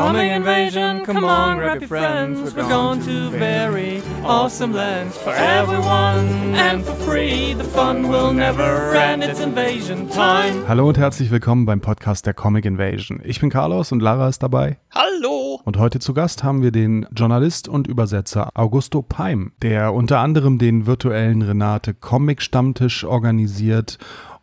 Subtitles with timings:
[0.00, 2.54] Coming invasion, come on, grab your friends.
[2.54, 7.52] We're going to very awesome lands for everyone and for free.
[7.52, 9.22] The fun will never end.
[9.22, 10.66] It's invasion time.
[10.66, 13.20] Hallo und herzlich willkommen beim Podcast der Comic Invasion.
[13.24, 14.78] Ich bin Carlos und Lara ist dabei.
[14.90, 15.60] Hallo!
[15.64, 20.56] Und heute zu Gast haben wir den Journalist und Übersetzer Augusto Peim, der unter anderem
[20.56, 23.98] den virtuellen Renate Comic Stammtisch organisiert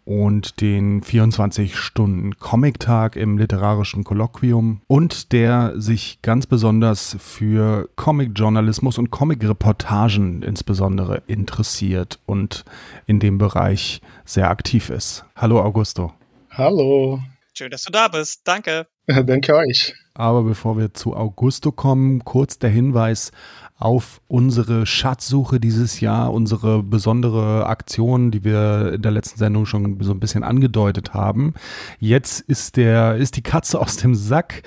[0.08, 10.44] und den 24-Stunden-Comic-Tag im literarischen Kolloquium und der sich ganz besonders für Comic-Journalismus und Comic-Reportagen
[10.44, 12.64] insbesondere interessiert und
[13.06, 15.26] in dem Bereich sehr aktiv ist.
[15.36, 16.14] Hallo Augusto.
[16.52, 17.20] Hallo.
[17.54, 18.44] Schön, dass du da bist.
[18.46, 18.88] Danke.
[19.08, 19.94] Danke euch.
[20.14, 23.32] Aber bevor wir zu Augusto kommen, kurz der Hinweis
[23.77, 30.02] auf unsere Schatzsuche dieses Jahr, unsere besondere Aktion, die wir in der letzten Sendung schon
[30.02, 31.54] so ein bisschen angedeutet haben.
[31.99, 34.63] Jetzt ist der, ist die Katze aus dem Sack.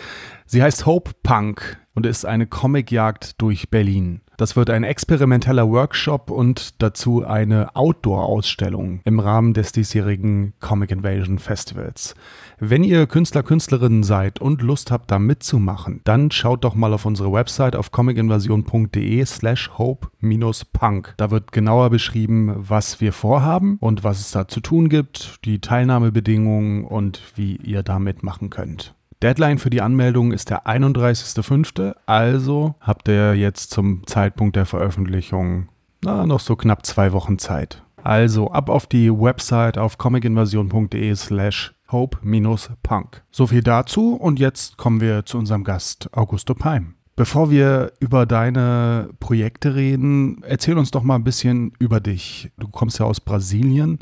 [0.46, 4.20] Sie heißt Hope Punk und ist eine Comicjagd durch Berlin.
[4.40, 11.38] Das wird ein experimenteller Workshop und dazu eine Outdoor-Ausstellung im Rahmen des diesjährigen Comic Invasion
[11.38, 12.14] Festivals.
[12.58, 17.04] Wenn ihr Künstler, Künstlerinnen seid und Lust habt, da mitzumachen, dann schaut doch mal auf
[17.04, 21.12] unsere Website auf comicinvasion.de slash hope-punk.
[21.18, 25.60] Da wird genauer beschrieben, was wir vorhaben und was es da zu tun gibt, die
[25.60, 28.94] Teilnahmebedingungen und wie ihr da mitmachen könnt.
[29.22, 31.94] Deadline für die Anmeldung ist der 31.05.
[32.06, 35.68] Also habt ihr jetzt zum Zeitpunkt der Veröffentlichung
[36.02, 37.82] na, noch so knapp zwei Wochen Zeit.
[38.02, 43.22] Also ab auf die Website auf comicinvasion.de slash hope-punk.
[43.30, 46.94] So viel dazu und jetzt kommen wir zu unserem Gast Augusto Peim.
[47.14, 52.50] Bevor wir über deine Projekte reden, erzähl uns doch mal ein bisschen über dich.
[52.56, 53.98] Du kommst ja aus Brasilien.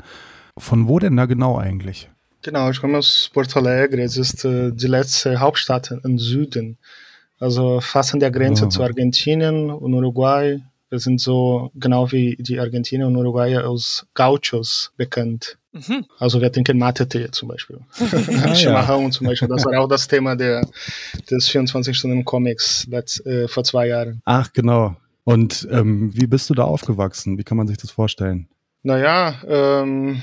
[0.57, 2.09] Von wo denn da genau eigentlich?
[2.41, 4.01] Genau, ich komme aus Porto Alegre.
[4.01, 6.77] Es ist äh, die letzte Hauptstadt im Süden.
[7.39, 8.69] Also fast an der Grenze Oh.
[8.69, 10.59] zu Argentinien und Uruguay.
[10.89, 15.57] Wir sind so genau wie die Argentinier und Uruguayer aus Gauchos bekannt.
[15.71, 16.05] Mhm.
[16.17, 17.79] Also wir trinken Mate-Tee zum Beispiel.
[17.99, 18.53] ja.
[18.53, 19.47] Chimarrão zum Beispiel.
[19.49, 20.65] Das war auch das Thema der,
[21.29, 24.21] des 24-Stunden-Comics letzt- äh, vor zwei Jahren.
[24.25, 24.95] Ach, genau.
[25.25, 27.37] Und ähm, wie bist du da aufgewachsen?
[27.37, 28.47] Wie kann man sich das vorstellen?
[28.81, 30.21] Naja, ähm,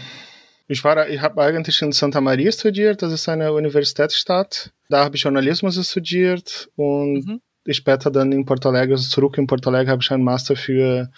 [0.68, 4.72] ich war, ich habe eigentlich in Santa Maria studiert, das ist eine Universitätsstadt.
[4.88, 7.40] Da habe ich Journalismus studiert und Mhm.
[7.70, 11.10] später dann in Porto Alegre, also zurück in Porto Alegre, habe ich einen Master für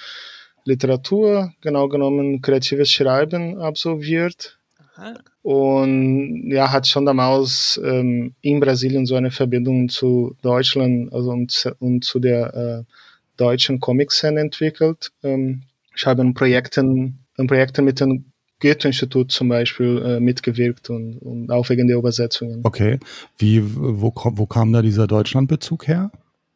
[0.65, 4.59] Literatur, genau genommen kreatives Schreiben absolviert.
[4.97, 5.15] Aha.
[5.43, 11.73] Und ja, hat schon damals ähm, in Brasilien so eine Verbindung zu Deutschland also und,
[11.79, 12.93] und zu der äh,
[13.39, 15.11] deutschen Comic-Szene entwickelt.
[15.23, 15.63] Ähm,
[15.97, 18.27] ich habe in Projekten, in Projekten mit dem
[18.61, 22.61] Goethe-Institut zum Beispiel äh, mitgewirkt und, und auch wegen der Übersetzungen.
[22.65, 22.99] Okay.
[23.39, 26.11] Wie, wo, wo kam da dieser Deutschlandbezug her?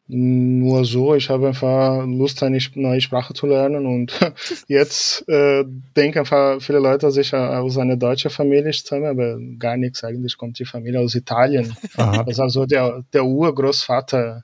[0.07, 4.13] Nur so, ich habe einfach Lust, eine neue Sprache zu lernen und
[4.67, 5.63] jetzt äh,
[5.95, 10.03] denken einfach viele Leute, dass ich äh, aus einer deutschen Familie stamme, aber gar nichts.
[10.03, 11.73] Eigentlich kommt die Familie aus Italien.
[11.95, 12.23] Aha.
[12.23, 14.43] Das ist also der, der Urgroßvater.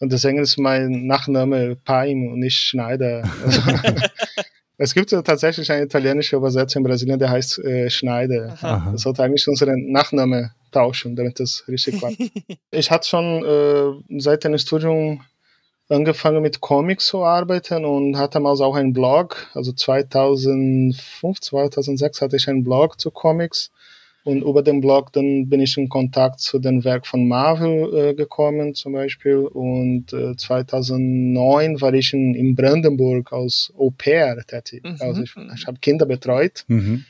[0.00, 3.22] Und deswegen ist mein Nachname Paim und nicht Schneider.
[3.44, 3.62] Also,
[4.82, 8.56] es gibt ja tatsächlich eine italienische Übersetzung in Brasilien, der heißt äh, Schneider.
[8.62, 8.92] Aha.
[8.92, 12.16] Das sollte eigentlich unseren Nachname tauschen, damit das richtig klappt.
[12.70, 15.20] ich hatte schon äh, seit dem Studium
[15.90, 19.48] angefangen mit Comics zu arbeiten und hatte damals auch einen Blog.
[19.52, 23.70] Also 2005, 2006 hatte ich einen Blog zu Comics.
[24.22, 28.14] Und über den Blog dann bin ich in Kontakt zu dem Werk von Marvel äh,
[28.14, 29.36] gekommen zum Beispiel.
[29.36, 34.84] Und äh, 2009 war ich in, in Brandenburg als Au pair tätig.
[34.84, 34.96] Mhm.
[35.00, 37.04] Also ich, ich habe Kinder betreut Mhm.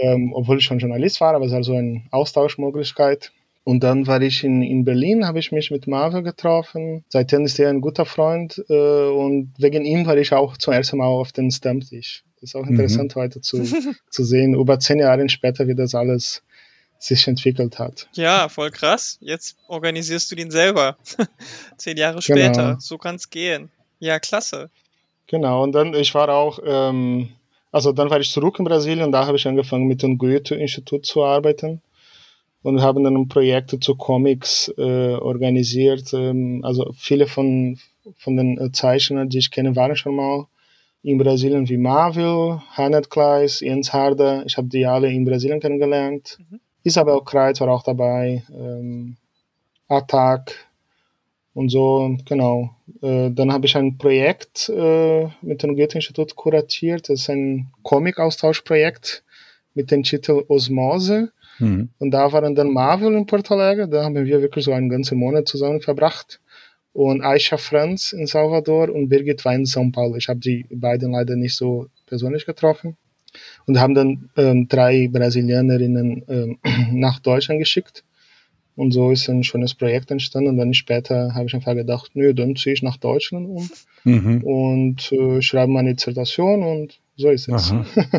[0.00, 3.32] ähm, obwohl ich schon Journalist war, aber es war so eine Austauschmöglichkeit.
[3.66, 7.04] Und dann war ich in, in Berlin, habe ich mich mit Marvel getroffen.
[7.08, 10.98] Seitdem ist er ein guter Freund äh, und wegen ihm war ich auch zum ersten
[10.98, 12.24] Mal auf den Stammtisch.
[12.44, 13.62] Das ist auch interessant weiter zu,
[14.10, 16.42] zu sehen, über zehn Jahre später, wie das alles
[16.98, 18.06] sich entwickelt hat.
[18.12, 19.16] Ja, voll krass.
[19.22, 20.98] Jetzt organisierst du den selber.
[21.78, 22.38] Zehn Jahre Genau.
[22.38, 22.76] später.
[22.80, 23.70] So kann's gehen.
[23.98, 24.68] Ja, klasse.
[25.26, 27.30] Genau, und dann, ich war auch, ähm,
[27.72, 31.06] also dann war ich zurück in Brasilien und da habe ich angefangen mit dem Goethe-Institut
[31.06, 31.80] zu arbeiten
[32.62, 36.12] und haben dann Projekte zu Comics äh, organisiert.
[36.12, 37.78] Ähm, also viele von,
[38.18, 40.46] von den äh, Zeichnern, die ich kenne, waren schon mal
[41.04, 44.42] in Brasilien wie Marvel, Hannett Kleis, Jens Harder.
[44.46, 46.38] Ich habe die alle in Brasilien kennengelernt.
[46.82, 49.16] Isabel Kreuz war auch dabei, ähm,
[49.88, 50.66] Attack
[51.52, 52.70] Und so, genau.
[53.02, 57.08] Äh, dann habe ich ein Projekt äh, mit dem Goethe-Institut kuratiert.
[57.08, 59.22] Das ist ein Comic-Austauschprojekt
[59.74, 61.32] mit dem Titel Osmose.
[61.58, 61.90] Mhm.
[61.98, 63.88] Und da waren dann Marvel in Porto Alegre.
[63.88, 66.40] Da haben wir wirklich so einen ganzen Monat zusammen verbracht.
[66.94, 70.16] Und Aisha Franz in Salvador und Birgit Wein in São Paulo.
[70.16, 72.96] Ich habe die beiden leider nicht so persönlich getroffen.
[73.66, 76.58] Und haben dann ähm, drei Brasilianerinnen ähm,
[76.92, 78.04] nach Deutschland geschickt.
[78.76, 80.50] Und so ist ein schönes Projekt entstanden.
[80.50, 83.68] Und dann später habe ich einfach gedacht, nö, dann ziehe ich nach Deutschland um
[84.04, 84.42] mhm.
[84.44, 87.74] und äh, schreibe meine Dissertation und so ist es.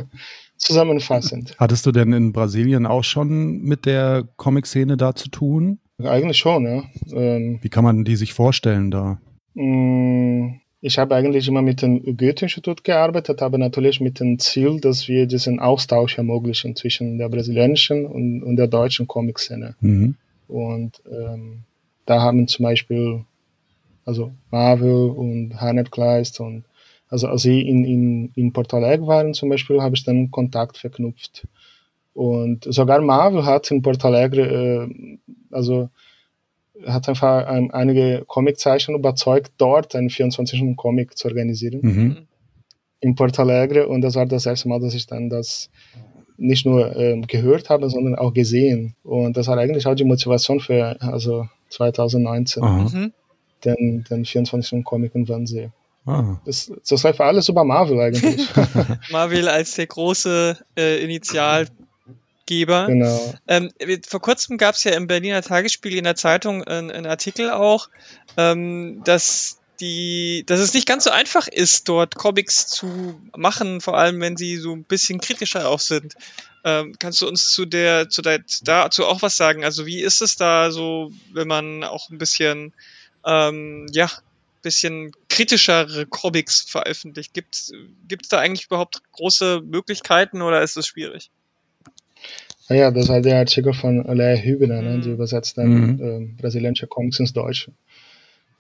[0.58, 1.56] Zusammenfassend.
[1.58, 5.80] Hattest du denn in Brasilien auch schon mit der Comic-Szene da zu tun?
[6.04, 6.84] Eigentlich schon, ja.
[7.14, 9.20] Ähm, Wie kann man die sich vorstellen da?
[9.54, 15.08] Mm, ich habe eigentlich immer mit dem Goethe-Institut gearbeitet, aber natürlich mit dem Ziel, dass
[15.08, 19.76] wir diesen Austausch ermöglichen zwischen der brasilianischen und, und der deutschen Comic-Szene.
[19.80, 20.16] Mhm.
[20.48, 21.64] Und ähm,
[22.06, 23.24] da haben zum Beispiel
[24.06, 26.66] also Marvel und Heinrich Kleist und
[27.08, 30.78] also als sie in, in, in Porto Alegre waren zum Beispiel, habe ich dann Kontakt
[30.78, 31.48] verknüpft.
[32.16, 35.18] Und sogar Marvel hat in Porto Alegre, äh,
[35.52, 35.90] also
[36.86, 41.80] hat einfach ein, einige Comiczeichner überzeugt, dort einen 24-Stunden-Comic zu organisieren.
[41.82, 42.18] Mhm.
[43.02, 43.88] In Porto Alegre.
[43.90, 45.70] Und das war das erste Mal, dass ich dann das
[46.38, 48.96] nicht nur ähm, gehört habe, sondern auch gesehen.
[49.04, 53.14] Und das war eigentlich auch die Motivation für also 2019, mhm.
[53.66, 55.70] den, den 24-Stunden-Comic in Wannsee.
[56.06, 56.40] Ah.
[56.46, 58.48] Das, das läuft alles über Marvel eigentlich.
[59.12, 61.04] Marvel als der große äh,
[62.46, 62.88] Initialgeber.
[62.88, 63.34] Genau.
[63.48, 63.72] Ähm,
[64.08, 67.90] vor kurzem gab es ja im Berliner Tagesspiegel in der Zeitung einen Artikel auch,
[68.38, 73.98] ähm, dass die, dass es nicht ganz so einfach ist, dort Comics zu machen, vor
[73.98, 76.16] allem wenn sie so ein bisschen kritischer auch sind.
[76.64, 79.66] Ähm, kannst du uns zu der, zu der, dazu auch was sagen?
[79.66, 82.74] Also wie ist es da so, wenn man auch ein bisschen,
[83.26, 84.10] ähm, ja,
[84.62, 87.34] bisschen kritischere Comics veröffentlicht?
[87.34, 91.30] Gibt es da eigentlich überhaupt große Möglichkeiten oder ist es schwierig?
[92.70, 95.16] Ja, das war der Artikel von Lea Hübner, ne, die mhm.
[95.16, 96.02] übersetzt dann mhm.
[96.02, 97.72] ähm, brasilianische Comics ins Deutsche.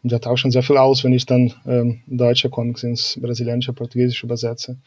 [0.04, 4.28] Und taucht schon sehr viel aus, wenn ich dann ähm, deutsche Comics ins brasilianische, portugiesische
[4.28, 4.78] übersetze.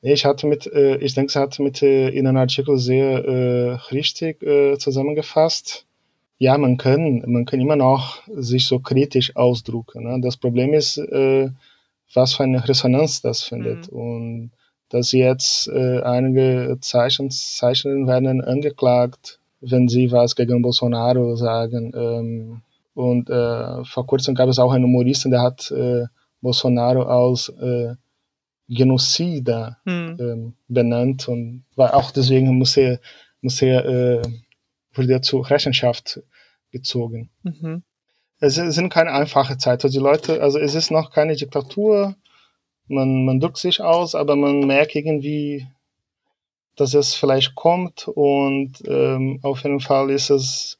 [0.00, 3.72] Ich hatte mit, äh, ich denke, es hat mit äh, in einem Artikel sehr äh,
[3.92, 5.86] richtig äh, zusammengefasst.
[6.38, 10.04] Ja, man kann, man kann immer noch sich so kritisch ausdrücken.
[10.04, 10.20] Ne?
[10.20, 11.50] Das Problem ist, äh,
[12.14, 13.90] was für eine Resonanz das findet.
[13.90, 13.98] Mhm.
[13.98, 14.50] Und
[14.90, 21.92] dass jetzt äh, einige Zeichen, Zeichner werden angeklagt, wenn sie was gegen Bolsonaro sagen.
[21.94, 22.62] Ähm,
[22.94, 26.04] und äh, vor kurzem gab es auch einen Humoristen, der hat äh,
[26.40, 27.94] Bolsonaro als äh,
[28.68, 30.16] Genocider hm.
[30.20, 33.00] ähm, benannt und war auch deswegen muss er,
[33.40, 34.22] muss er äh,
[34.92, 36.20] wurde er zur Rechenschaft
[36.70, 37.30] gezogen.
[37.42, 37.82] Mhm.
[38.40, 39.84] Es sind keine einfache Zeit.
[39.84, 42.14] Also die Leute, also es ist noch keine Diktatur.
[42.88, 45.66] Man, man drückt sich aus, aber man merkt irgendwie,
[46.76, 50.78] dass es vielleicht kommt und ähm, auf jeden Fall ist es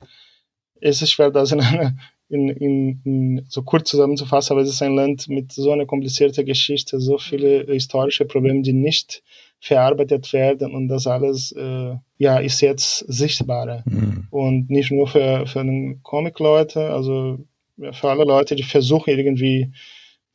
[0.80, 4.82] es ist schwer, das in, eine, in, in, in so kurz zusammenzufassen, aber es ist
[4.82, 9.22] ein Land mit so einer komplizierten Geschichte, so viele historische Probleme, die nicht
[9.60, 14.28] verarbeitet werden und das alles äh, ja ist jetzt sichtbarer mhm.
[14.30, 15.64] und nicht nur für für
[16.02, 17.40] Comic-Leute, also
[17.92, 19.72] für alle Leute, die versuchen irgendwie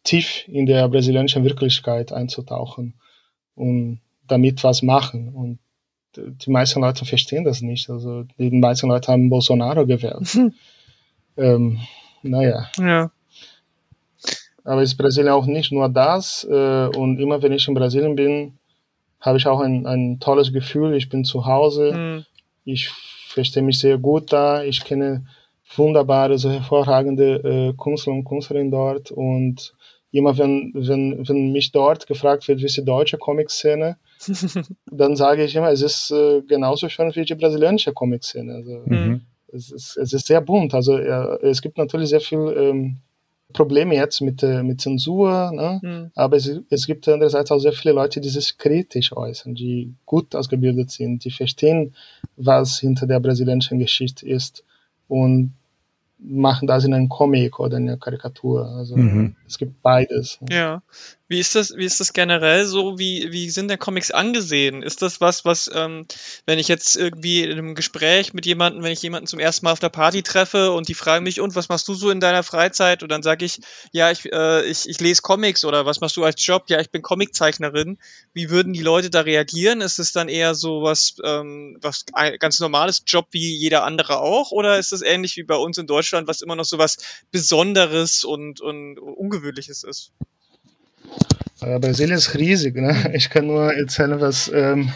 [0.03, 2.95] tief in der brasilianischen Wirklichkeit einzutauchen
[3.55, 5.59] und damit was machen und
[6.15, 7.89] die meisten Leute verstehen das nicht.
[7.89, 10.37] Also die meisten Leute haben Bolsonaro gewählt.
[11.37, 11.79] ähm,
[12.21, 12.69] naja.
[12.77, 13.11] Ja.
[14.63, 16.47] Aber ist Brasilien auch nicht nur das.
[16.49, 18.57] Äh, und immer wenn ich in Brasilien bin,
[19.19, 20.95] habe ich auch ein, ein tolles Gefühl.
[20.95, 21.93] Ich bin zu Hause.
[21.93, 22.25] Mhm.
[22.63, 24.63] Ich verstehe mich sehr gut da.
[24.63, 25.25] Ich kenne
[25.75, 29.11] wunderbare, so hervorragende äh, Künstler und Künstlerinnen dort.
[29.11, 29.73] Und
[30.13, 33.97] immer wenn, wenn, wenn mich dort gefragt wird, wie ist die deutsche Comic-Szene,
[34.91, 38.53] dann sage ich immer, es ist äh, genauso schön wie die brasilianische Comic-Szene.
[38.53, 39.21] Also, mhm.
[39.51, 40.75] es, ist, es ist sehr bunt.
[40.75, 42.97] Also ja, es gibt natürlich sehr viel ähm,
[43.53, 45.79] Probleme jetzt mit, äh, mit Zensur, ne?
[45.81, 46.11] Mhm.
[46.15, 50.35] aber es, es gibt andererseits auch sehr viele Leute, die sich kritisch äußern, die gut
[50.35, 51.93] ausgebildet sind, die verstehen,
[52.35, 54.63] was hinter der brasilianischen Geschichte ist
[55.07, 55.53] und
[56.23, 58.65] machen das in einem Comic oder in einer Karikatur.
[58.67, 59.35] Also mhm.
[59.53, 60.39] Es gibt beides.
[60.49, 60.81] Ja.
[61.29, 62.99] Wie ist das, wie ist das generell so?
[62.99, 64.83] Wie, wie sind denn Comics angesehen?
[64.83, 66.05] Ist das was, was, ähm,
[66.45, 69.71] wenn ich jetzt irgendwie in einem Gespräch mit jemandem, wenn ich jemanden zum ersten Mal
[69.71, 72.43] auf der Party treffe und die fragen mich, und was machst du so in deiner
[72.43, 73.03] Freizeit?
[73.03, 76.23] Und dann sage ich, ja, ich, äh, ich, ich lese Comics oder was machst du
[76.23, 76.65] als Job?
[76.67, 77.97] Ja, ich bin Comiczeichnerin.
[78.33, 79.81] Wie würden die Leute da reagieren?
[79.81, 84.19] Ist es dann eher so was, ähm, was ein ganz normales Job wie jeder andere
[84.19, 84.51] auch?
[84.51, 86.97] Oder ist es ähnlich wie bei uns in Deutschland, was immer noch so was
[87.31, 89.42] Besonderes und, und Ungewöhnliches
[89.83, 90.11] ist?
[91.61, 92.75] Äh, Brasilien ist riesig.
[92.75, 93.11] Ne?
[93.15, 94.91] Ich kann nur erzählen, was ähm,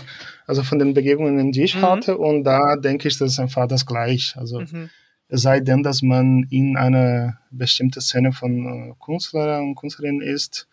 [0.46, 1.82] also von den Begegnungen, die ich mhm.
[1.82, 4.40] hatte, und da denke ich, das ist einfach das Gleiche.
[4.40, 4.90] Also mhm.
[5.28, 10.68] es sei denn, dass man in einer bestimmten Szene von äh, Künstler und Künstlerinnen ist,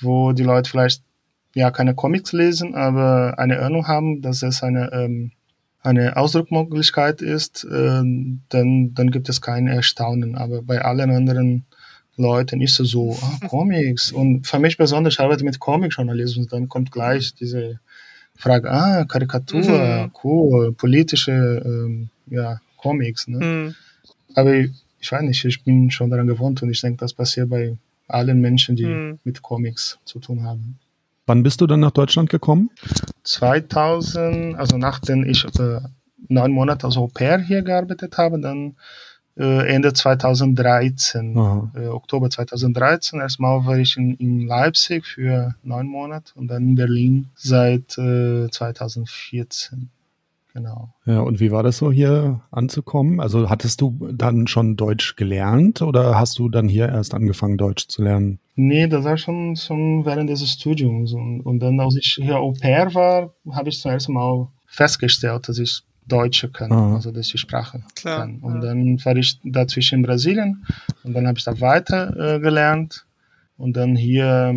[0.00, 1.02] wo die Leute vielleicht
[1.54, 5.32] ja keine Comics lesen, aber eine Ahnung haben, dass es eine ähm,
[5.82, 8.02] eine Ausdruckmöglichkeit ist, äh,
[8.48, 10.36] dann, dann gibt es kein Erstaunen.
[10.36, 11.64] Aber bei allen anderen
[12.20, 14.12] Leuten ist es so, ah, Comics.
[14.12, 17.80] Und für mich besonders, ich arbeite mit Comic-Journalismus, dann kommt gleich diese
[18.36, 20.12] Frage, ah, Karikatur, mhm.
[20.24, 23.28] cool, politische ähm, ja, Comics.
[23.28, 23.44] Ne?
[23.44, 23.74] Mhm.
[24.34, 27.50] Aber ich, ich weiß nicht, ich bin schon daran gewohnt und ich denke, das passiert
[27.50, 27.76] bei
[28.08, 29.18] allen Menschen, die mhm.
[29.24, 30.78] mit Comics zu tun haben.
[31.26, 32.70] Wann bist du dann nach Deutschland gekommen?
[33.24, 35.80] 2000, also nachdem ich äh,
[36.28, 38.76] neun Monate als Au pair hier gearbeitet habe, dann
[39.36, 41.36] Ende 2013,
[41.74, 43.20] äh, Oktober 2013.
[43.20, 48.48] Erstmal war ich in, in, Leipzig für neun Monate und dann in Berlin seit äh,
[48.50, 49.88] 2014.
[50.52, 50.92] Genau.
[51.06, 53.20] Ja, und wie war das so hier anzukommen?
[53.20, 57.86] Also hattest du dann schon Deutsch gelernt oder hast du dann hier erst angefangen, Deutsch
[57.86, 58.40] zu lernen?
[58.56, 61.12] Nee, das war schon, schon während des Studiums.
[61.12, 65.48] Und, und dann, als ich hier Au pair war, habe ich zum ersten Mal festgestellt,
[65.48, 66.94] dass ich Deutsche kann, ah.
[66.96, 68.38] also dass ich Sprache Klar, kann.
[68.40, 68.68] Und ja.
[68.68, 70.64] dann war ich dazwischen in Brasilien
[71.04, 73.06] und dann habe ich da weiter äh, gelernt.
[73.56, 74.54] Und dann hier,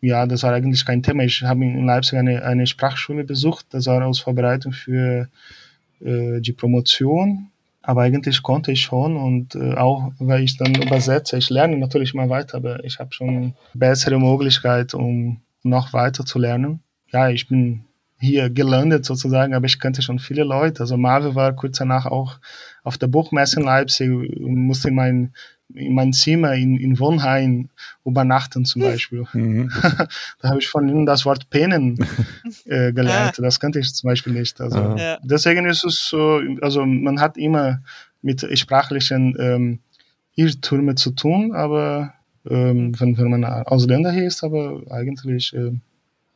[0.00, 1.22] ja, das war eigentlich kein Thema.
[1.24, 3.66] Ich habe in Leipzig eine, eine Sprachschule besucht.
[3.70, 5.28] Das war aus Vorbereitung für
[6.00, 7.50] äh, die Promotion.
[7.82, 12.12] Aber eigentlich konnte ich schon und äh, auch weil ich dann übersetze, ich lerne natürlich
[12.12, 16.80] mal weiter, aber ich habe schon bessere Möglichkeit, um noch weiter zu lernen.
[17.12, 17.84] Ja, ich bin
[18.18, 20.80] hier gelandet sozusagen, aber ich kannte schon viele Leute.
[20.80, 22.38] Also Marvel war kurz danach auch
[22.82, 25.32] auf der Buchmesse in Leipzig und musste in mein,
[25.72, 27.68] in mein Zimmer in, in Wohnheim
[28.04, 29.24] übernachten zum Beispiel.
[29.32, 29.70] Mhm.
[30.40, 31.98] da habe ich von ihnen das Wort Pennen
[32.64, 33.38] äh, gelernt.
[33.38, 34.60] Das kannte ich zum Beispiel nicht.
[34.60, 35.18] Also ja.
[35.22, 37.82] deswegen ist es so, also man hat immer
[38.20, 39.78] mit sprachlichen ähm,
[40.34, 42.14] Irrtümer zu tun, aber
[42.48, 45.72] ähm, wenn, wenn man Ausländer hier ist, aber eigentlich äh,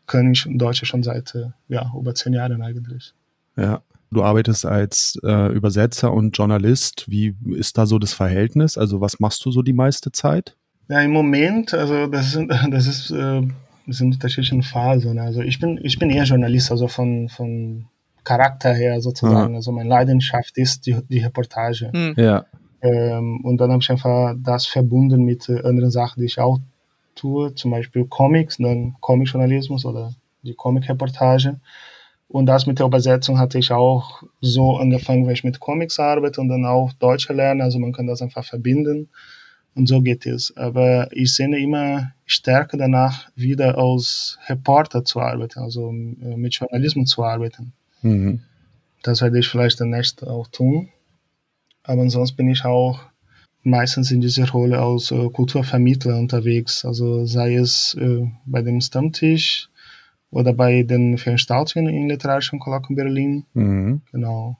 [0.06, 3.12] kann ich Deutsch schon seit äh, ja, über zehn Jahren eigentlich.
[3.56, 3.82] Ja.
[4.11, 7.06] Du arbeitest als äh, Übersetzer und Journalist.
[7.09, 8.76] Wie ist da so das Verhältnis?
[8.76, 10.54] Also was machst du so die meiste Zeit?
[10.88, 13.40] Ja, im Moment, also das, sind, das ist äh,
[13.87, 15.18] das sind unterschiedliche Phasen.
[15.18, 17.87] Also ich bin, ich bin eher Journalist, also von, von
[18.25, 19.50] Charakter her sozusagen.
[19.50, 19.56] Mhm.
[19.56, 21.90] Also meine Leidenschaft ist die, die Reportage.
[21.92, 22.14] Mhm.
[22.16, 22.44] Ja.
[22.80, 26.59] Ähm, und dann habe ich einfach das verbunden mit äh, anderen Sachen, die ich auch
[27.14, 31.61] tue, zum Beispiel Comics, dann Comic-Journalismus oder die Comic-Reportage.
[32.28, 36.40] Und das mit der Übersetzung hatte ich auch so angefangen, weil ich mit Comics arbeite
[36.40, 37.62] und dann auch Deutsch lerne.
[37.62, 39.11] Also man kann das einfach verbinden.
[39.75, 40.57] Und so geht es.
[40.57, 47.11] Aber ich sehe immer stärker danach, wieder als Reporter zu arbeiten, also äh, mit Journalismus
[47.11, 47.73] zu arbeiten.
[48.02, 48.40] Mhm.
[49.02, 50.88] Das werde ich vielleicht demnächst auch tun.
[51.83, 53.00] Aber ansonsten bin ich auch
[53.62, 56.85] meistens in dieser Rolle als äh, Kulturvermittler unterwegs.
[56.85, 59.69] Also sei es äh, bei dem Stammtisch
[60.31, 63.45] oder bei den Veranstaltungen in Literarischen Kolloquium Berlin.
[63.54, 64.02] Mhm.
[64.11, 64.59] Genau.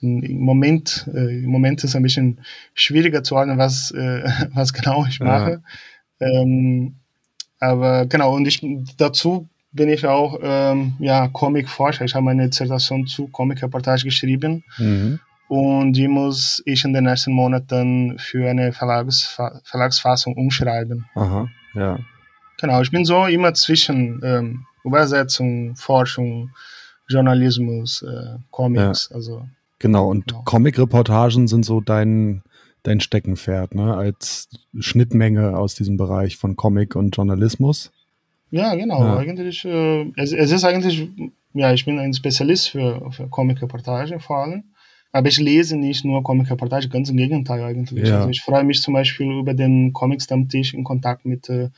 [0.00, 2.40] Im Moment, äh, im Moment ist es ein bisschen
[2.74, 4.22] schwieriger zu ordnen, was, äh,
[4.54, 5.62] was genau ich mache.
[6.20, 6.26] Ja.
[6.28, 6.96] Ähm,
[7.58, 8.60] aber genau, und ich
[8.96, 12.04] dazu bin ich auch ähm, ja, Comic-Forscher.
[12.04, 14.64] Ich habe eine Dissertation zu Comic-Reportage geschrieben.
[14.78, 15.20] Mhm.
[15.52, 21.04] Und die muss ich in den nächsten Monaten für eine Verlags Verlagsfassung umschreiben.
[21.14, 21.98] Aha, ja.
[22.58, 26.52] Genau, ich bin so immer zwischen ähm, Übersetzung, Forschung,
[27.06, 29.16] Journalismus, äh, Comics, ja.
[29.16, 29.44] also.
[29.78, 30.40] Genau, und genau.
[30.44, 32.40] Comic-Reportagen sind so dein,
[32.82, 33.94] dein Steckenpferd, ne?
[33.94, 37.92] Als Schnittmenge aus diesem Bereich von Comic und Journalismus.
[38.50, 39.04] Ja, genau.
[39.04, 39.18] Ja.
[39.18, 41.10] Eigentlich, äh, es, es, ist eigentlich,
[41.52, 44.64] ja, ich bin ein Spezialist für, für Comic-Reportage vor allem.
[45.12, 48.08] Aber ich lese nicht nur Comic-Reportage, ganz im Gegenteil eigentlich.
[48.08, 48.20] Ja.
[48.20, 51.68] Also ich freue mich zum Beispiel über den Comic-Stammtisch in Kontakt mit äh,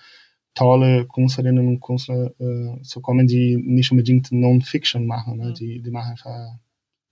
[0.54, 5.38] tolle Künstlerinnen und Künstler äh, zu kommen, die nicht unbedingt Non-Fiction machen.
[5.38, 5.52] Ne?
[5.52, 6.58] Die, die machen einfach,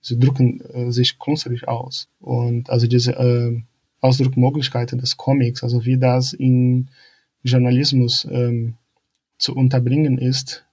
[0.00, 2.08] sie drücken äh, sich künstlerisch aus.
[2.20, 3.60] Und also diese äh,
[4.00, 6.88] Ausdruckmöglichkeiten des Comics, also wie das in
[7.42, 8.76] Journalismus ähm,
[9.38, 10.64] zu unterbringen ist,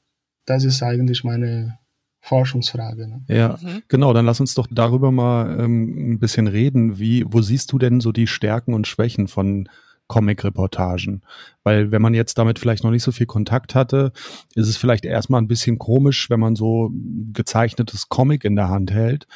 [0.46, 1.80] das ist eigentlich meine
[2.22, 3.08] Forschungsfrage.
[3.08, 3.24] Ne?
[3.28, 3.84] Ja, mhm.
[3.88, 4.14] genau.
[4.14, 7.00] Dann lass uns doch darüber mal ähm, ein bisschen reden.
[7.00, 9.70] Wie, wo siehst du denn so die Stärken und Schwächen von
[10.08, 11.22] Comic-Reportagen?
[11.64, 14.12] Weil wenn man jetzt damit vielleicht noch nicht so viel Kontakt hatte,
[14.56, 16.92] ist es vielleicht erstmal ein bisschen komisch, wenn man so
[17.34, 19.28] gezeichnetes Comic in der Hand hält,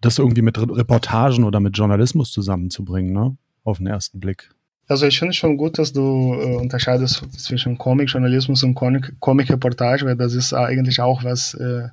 [0.00, 3.36] das irgendwie mit Reportagen oder mit Journalismus zusammenzubringen, ne?
[3.64, 4.50] Auf den ersten Blick.
[4.88, 10.32] Also ich finde schon gut, dass du äh, unterscheidest zwischen Comic-Journalismus und Comic-Reportage, weil das
[10.32, 11.88] ist eigentlich auch was, äh,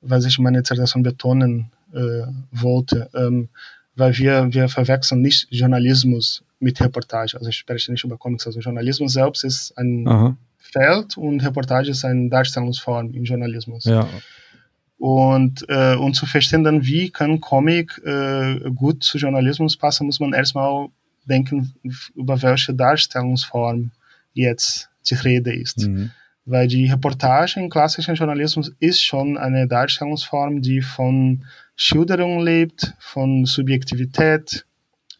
[0.00, 3.08] was ich in meiner Dissertation betonen äh, wollte.
[3.14, 3.48] Ähm,
[3.94, 7.36] weil wir, wir verwechseln nicht Journalismus mit Reportage.
[7.36, 8.46] Also ich spreche nicht über Comics.
[8.46, 10.36] Also Journalismus selbst ist ein Aha.
[10.58, 13.84] Feld und Reportage ist eine Darstellungsform im Journalismus.
[13.84, 14.08] Ja.
[14.98, 20.20] Und, äh, und zu verstehen dann, wie kann Comic äh, gut zu Journalismus passen, muss
[20.20, 20.88] man erstmal
[21.30, 21.72] denken,
[22.14, 23.92] über welche Darstellungsform
[24.32, 25.88] jetzt die Rede ist.
[25.88, 26.10] Mhm.
[26.44, 31.44] Weil die Reportage im klassischen Journalismus ist schon eine Darstellungsform, die von
[31.76, 34.66] Schilderung lebt, von Subjektivität,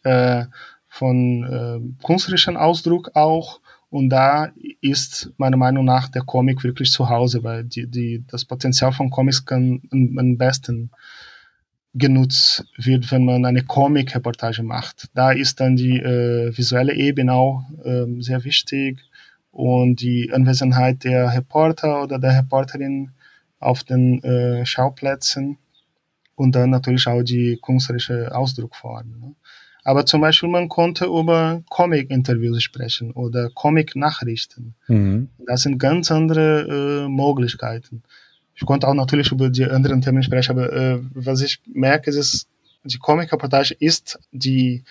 [0.03, 0.45] äh,
[0.87, 3.61] von äh, künstlerischem Ausdruck auch.
[3.89, 4.51] Und da
[4.81, 9.09] ist meiner Meinung nach der Comic wirklich zu Hause, weil die, die, das Potenzial von
[9.09, 10.91] Comics kann am besten
[11.93, 15.09] genutzt wird, wenn man eine Comic-Reportage macht.
[15.13, 18.99] Da ist dann die äh, visuelle Ebene auch äh, sehr wichtig
[19.51, 23.11] und die Anwesenheit der Reporter oder der Reporterin
[23.59, 25.57] auf den äh, Schauplätzen
[26.35, 29.19] und dann natürlich auch die künstlerische Ausdruckform.
[29.19, 29.35] Ne?
[29.83, 34.75] Aber zum Beispiel, man konnte über Comic-Interviews sprechen oder Comic-Nachrichten.
[34.87, 35.29] Mhm.
[35.45, 38.03] Das sind ganz andere äh, Möglichkeiten.
[38.61, 42.17] Ich konnte auch natürlich über die anderen Themen sprechen, aber äh, was ich merke, ist,
[42.17, 42.47] dass
[42.83, 44.83] die Comic-Reportage ist die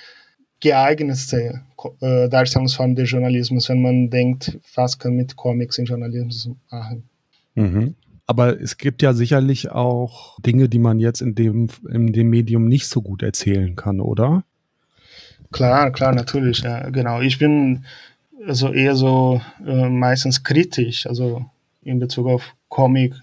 [0.58, 1.62] geeignetste
[2.00, 7.04] äh, Darstellungsform des Journalismus, wenn man denkt, was kann mit Comics in Journalismus machen.
[7.54, 7.94] Mhm.
[8.26, 12.66] Aber es gibt ja sicherlich auch Dinge, die man jetzt in dem, in dem Medium
[12.66, 14.42] nicht so gut erzählen kann, oder?
[15.52, 17.20] Klar, klar, natürlich, ja, genau.
[17.20, 17.84] Ich bin
[18.44, 21.44] also eher so äh, meistens kritisch, also
[21.82, 23.14] in Bezug auf Comic,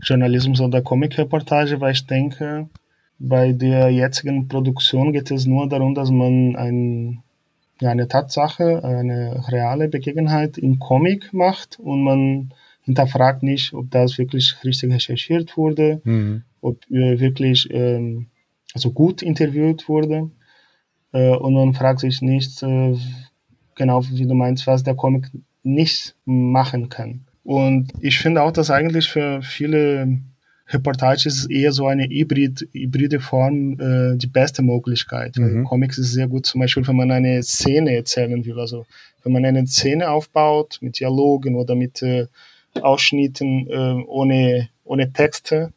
[0.00, 2.68] Journalismus oder Comic-Reportage, weil ich denke,
[3.18, 7.22] bei der jetzigen Produktion geht es nur darum, dass man ein,
[7.80, 14.18] ja, eine Tatsache, eine reale Begebenheit im Comic macht und man hinterfragt nicht, ob das
[14.18, 16.42] wirklich richtig recherchiert wurde, mhm.
[16.60, 18.26] ob äh, wirklich ähm,
[18.74, 20.30] also gut interviewt wurde.
[21.12, 22.96] Äh, und man fragt sich nicht, äh,
[23.74, 25.30] genau wie du meinst, was der Comic
[25.62, 27.25] nicht machen kann.
[27.46, 30.18] Und ich finde auch, dass eigentlich für viele
[30.68, 35.36] Reportagen ist eher so eine Hybrid, hybride Form äh, die beste Möglichkeit.
[35.36, 35.62] Mhm.
[35.62, 38.58] Comics ist sehr gut, zum Beispiel, wenn man eine Szene erzählen will.
[38.58, 38.84] Also
[39.22, 42.26] wenn man eine Szene aufbaut mit Dialogen oder mit äh,
[42.82, 45.72] Ausschnitten äh, ohne, ohne Texte.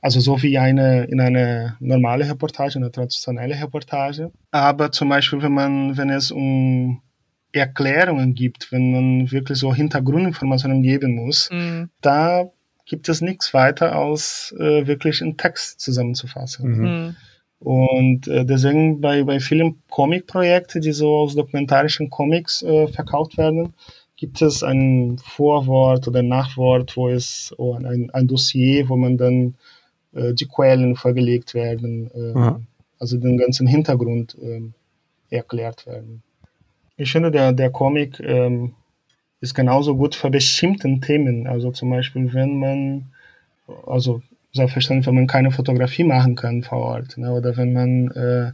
[0.00, 4.32] Also so wie eine in eine normale Reportage, eine traditionelle Reportage.
[4.50, 7.02] Aber zum Beispiel, wenn man, wenn es um
[7.52, 11.90] Erklärungen gibt, wenn man wirklich so Hintergrundinformationen geben muss, mhm.
[12.00, 12.50] da
[12.86, 16.70] gibt es nichts weiter als äh, wirklich einen Text zusammenzufassen.
[16.70, 16.84] Mhm.
[16.84, 17.16] mhm.
[17.60, 23.74] Und äh, deswegen bei, bei vielen Comic-Projekten, die so aus dokumentarischen Comics äh, verkauft werden,
[24.16, 29.18] gibt es ein Vorwort oder ein Nachwort, wo es oh, ein, ein Dossier, wo man
[29.18, 29.56] dann
[30.14, 32.52] äh, die Quellen vorgelegt werden, äh,
[32.98, 34.62] also den ganzen Hintergrund äh,
[35.28, 36.22] erklärt werden.
[37.00, 38.74] Ich finde, der, der Comic ähm,
[39.40, 41.46] ist genauso gut für bestimmte Themen.
[41.46, 43.06] Also zum Beispiel, wenn man,
[43.86, 44.20] also
[44.52, 48.52] selbstverständlich, wenn man keine Fotografie machen kann vor Ort, ne, oder wenn man, äh,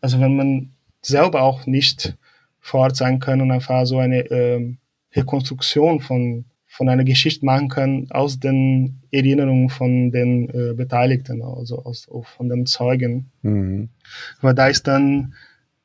[0.00, 0.70] also wenn man
[1.02, 2.16] selber auch nicht
[2.60, 4.74] vor Ort sein kann und einfach so eine äh,
[5.14, 11.84] Rekonstruktion von, von einer Geschichte machen kann aus den Erinnerungen von den äh, Beteiligten, also
[11.84, 13.30] aus, von den Zeugen.
[13.42, 13.88] Mhm.
[14.40, 15.34] Weil da ist dann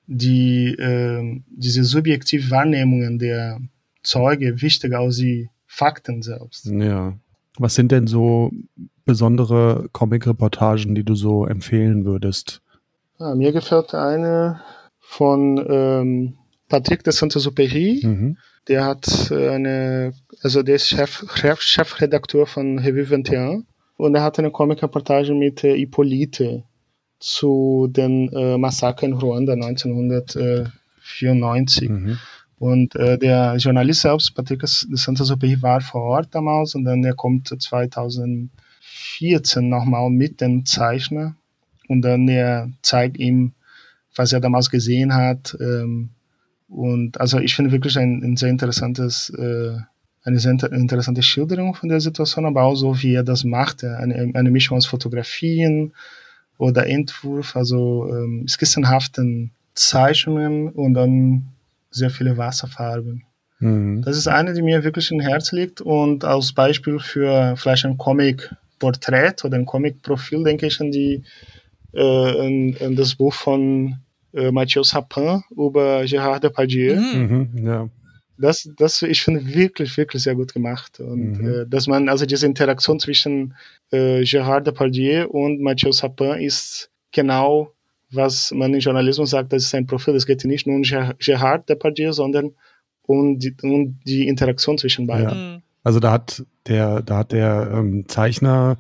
[0.08, 3.60] die, äh, diese subjektive Wahrnehmungen der
[4.04, 6.66] Zeuge wichtiger als die Fakten selbst.
[6.66, 7.14] Ja.
[7.58, 8.52] Was sind denn so
[9.06, 12.62] besondere Comic-Reportagen, die du so empfehlen würdest?
[13.20, 14.62] Ah, mir gefällt eine
[15.00, 16.34] von ähm,
[16.68, 18.06] Patrick de Saint-Exupéry.
[18.06, 18.38] Mhm.
[18.68, 23.66] Der hat eine, also der ist Chef, Chef, Chefredakteur von Revue 21
[23.98, 26.64] und er hat eine Comic-Reportage mit äh, Hippolyte
[27.24, 31.90] zu den äh, Massaker in Ruanda 1994.
[31.90, 32.18] Mhm.
[32.60, 37.16] Und äh, der Journalist selbst, Patrick de Saint-Exupéry, war vor Ort damals und dann er
[37.16, 41.38] kommt 2014 nochmal mit dem Zeichner
[41.88, 43.54] und dann er zeigt ihm,
[44.16, 45.56] was er damals gesehen hat.
[45.62, 46.10] Ähm,
[46.68, 49.78] und also ich finde wirklich ein, ein sehr interessantes äh,
[50.26, 54.32] eine sehr interessante Schilderung von der Situation, aber auch so, wie er das macht, eine,
[54.34, 55.92] eine Mischung aus Fotografien
[56.58, 61.48] oder Entwurf, also ähm, skizzenhaften Zeichnungen und dann
[61.90, 63.24] sehr viele Wasserfarben.
[63.60, 64.02] Mhm.
[64.04, 67.98] Das ist eine, die mir wirklich im Herz liegt und als Beispiel für vielleicht ein
[67.98, 71.24] Comic-Porträt oder ein Comic-Profil denke ich an die
[71.94, 74.00] äh, in, in das Buch von
[74.34, 76.96] äh, Mathieu Sapin über Gérard Depardieu.
[76.96, 77.50] Mhm.
[77.54, 77.90] Mhm, ja
[78.38, 81.00] das, das ich finde wirklich, wirklich sehr gut gemacht.
[81.00, 81.48] Und mhm.
[81.48, 83.56] äh, dass man, also diese Interaktion zwischen
[83.92, 87.74] äh, Gérard Depardieu und Mathieu Sapin ist genau,
[88.12, 90.16] was man im Journalismus sagt, das ist ein Profil.
[90.16, 92.52] Es geht nicht nur um Gérard Depardieu, sondern
[93.04, 95.30] um die, um die Interaktion zwischen beiden.
[95.30, 95.62] Ja.
[95.84, 98.78] Also da hat der, da hat der ähm, Zeichner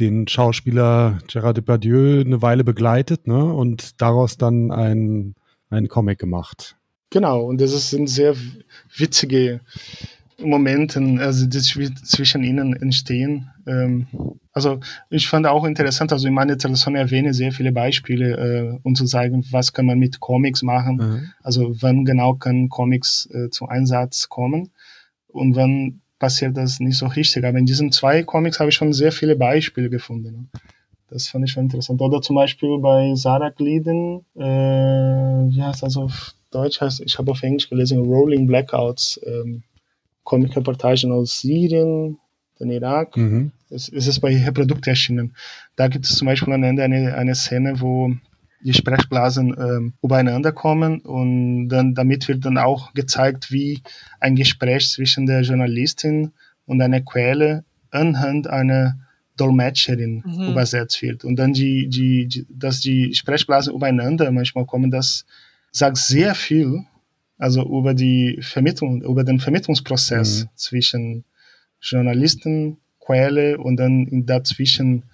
[0.00, 3.44] den Schauspieler Gérard Depardieu eine Weile begleitet, ne?
[3.44, 5.34] Und daraus dann ein,
[5.68, 6.76] ein Comic gemacht.
[7.12, 8.34] Genau, und das sind sehr
[8.96, 9.60] witzige
[10.40, 13.50] Momente, also die zwischen ihnen entstehen.
[13.66, 14.06] Ähm,
[14.54, 18.94] also ich fand auch interessant, also in meiner Telefon erwähne sehr viele Beispiele, äh, um
[18.94, 21.32] zu zeigen, was kann man mit Comics machen, mhm.
[21.42, 24.70] also wann genau kann Comics äh, zum Einsatz kommen
[25.28, 27.44] und wann passiert das nicht so richtig.
[27.44, 30.50] Aber in diesen zwei Comics habe ich schon sehr viele Beispiele gefunden.
[31.10, 32.00] Das fand ich schon interessant.
[32.00, 37.30] Oder zum Beispiel bei Sarah Gliden, äh, wie heißt das auf Deutsch heißt, ich habe
[37.30, 39.62] auf Englisch gelesen, Rolling Blackouts, ähm,
[40.24, 42.18] Comic-Reportagen aus Syrien,
[42.60, 43.16] den Irak.
[43.16, 43.52] Mhm.
[43.70, 45.34] Es, es ist bei Reprodukt erschienen.
[45.76, 48.12] Da gibt es zum Beispiel am Ende eine, eine Szene, wo
[48.64, 53.82] die Sprechblasen ähm, übereinander kommen und dann damit wird dann auch gezeigt, wie
[54.20, 56.30] ein Gespräch zwischen der Journalistin
[56.66, 58.98] und einer Quelle anhand einer
[59.36, 60.50] Dolmetscherin mhm.
[60.50, 65.24] übersetzt wird und dann die, die, die, dass die Sprechblasen übereinander manchmal kommen, das
[65.72, 66.84] sagt sehr viel,
[67.38, 70.48] also über die Vermittlung, über den Vermittlungsprozess mhm.
[70.54, 71.24] zwischen
[71.80, 75.04] Journalisten, Quelle und dann dazwischen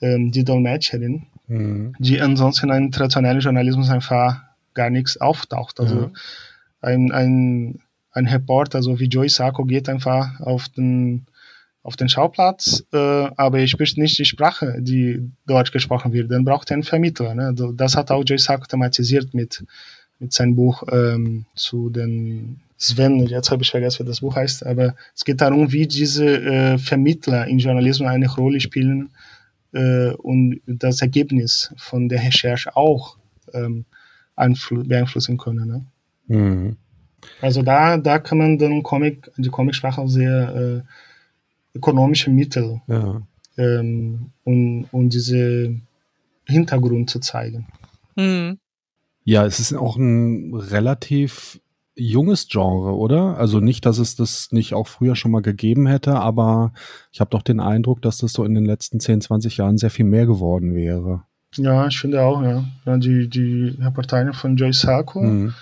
[0.00, 1.94] ähm, die Dolmetscherin, mhm.
[1.98, 4.40] die ansonsten in traditionellen Journalismus einfach
[4.72, 5.78] gar nichts auftaucht.
[5.80, 6.12] Also mhm.
[6.80, 7.80] ein, ein,
[8.12, 11.26] ein Reporter, so wie Joey Sacco, geht einfach auf den
[11.88, 16.30] auf den Schauplatz, äh, aber er spricht nicht die Sprache, die dort gesprochen wird.
[16.30, 17.34] Dann braucht er einen Vermittler.
[17.34, 17.46] Ne?
[17.46, 19.64] Also das hat auch Joyce Sack thematisiert mit,
[20.18, 24.66] mit seinem Buch ähm, zu den Sven, jetzt habe ich vergessen, wie das Buch heißt,
[24.66, 29.08] aber es geht darum, wie diese äh, Vermittler im Journalismus eine Rolle spielen
[29.72, 33.16] äh, und das Ergebnis von der Recherche auch
[33.54, 33.86] ähm,
[34.36, 35.66] beeinflussen können.
[35.66, 36.36] Ne?
[36.36, 36.76] Mhm.
[37.40, 41.07] Also da, da kann man den Comic, die Comicsprache auch sehr äh,
[41.78, 43.22] ökonomische Mittel, ja.
[43.56, 45.74] ähm, um, um diese
[46.46, 47.66] Hintergrund zu zeigen.
[48.16, 48.58] Mhm.
[49.24, 51.60] Ja, es ist auch ein relativ
[51.98, 53.36] junges Genre, oder?
[53.38, 56.72] Also nicht, dass es das nicht auch früher schon mal gegeben hätte, aber
[57.12, 59.90] ich habe doch den Eindruck, dass das so in den letzten 10, 20 Jahren sehr
[59.90, 61.22] viel mehr geworden wäre.
[61.56, 62.64] Ja, ich finde auch, ja.
[62.98, 65.54] Die, die Reportagen von Joyce Sacco mhm.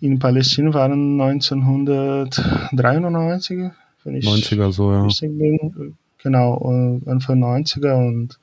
[0.00, 3.70] in Palästina waren 1993,
[4.06, 5.06] wenn ich 90er so, ja.
[5.28, 5.96] bin.
[6.22, 8.38] Genau, Anfang 90er und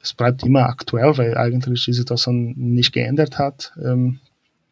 [0.00, 4.20] es bleibt immer aktuell, weil eigentlich die Situation nicht geändert hat ähm,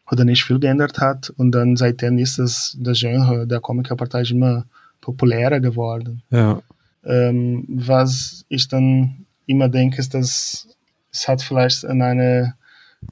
[0.09, 4.65] oder nicht viel geändert hat und dann seitdem ist das, das Genre der Comic-Reportage immer
[5.01, 6.23] populärer geworden.
[6.31, 6.61] Ja.
[7.03, 10.67] Ähm, was ich dann immer denke, ist, dass
[11.11, 12.55] es hat vielleicht an eine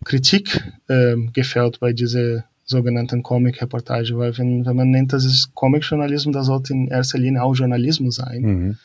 [0.03, 6.33] Kritik ähm, gefällt bei dieser sogenannten Comic-Reportage, weil wenn, wenn man nennt, das ist Comic-Journalismus,
[6.33, 8.41] das sollte in erster Linie auch Journalismus sein.
[8.41, 8.77] Mhm.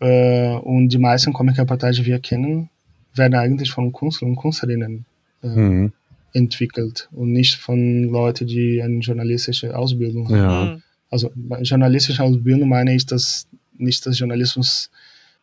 [0.00, 2.70] Äh, und die meisten Comic-Reportagen, die wir kennen,
[3.14, 5.06] werden eigentlich von Künstlern und Künstlerinnen
[5.42, 5.92] äh, mhm.
[6.32, 10.36] entwickelt und nicht von Leuten, die eine journalistische Ausbildung ja.
[10.38, 10.70] haben.
[10.70, 10.82] Mhm.
[11.10, 11.30] Also
[11.62, 14.90] journalistische Ausbildung meine ich, dass nicht das Journalismus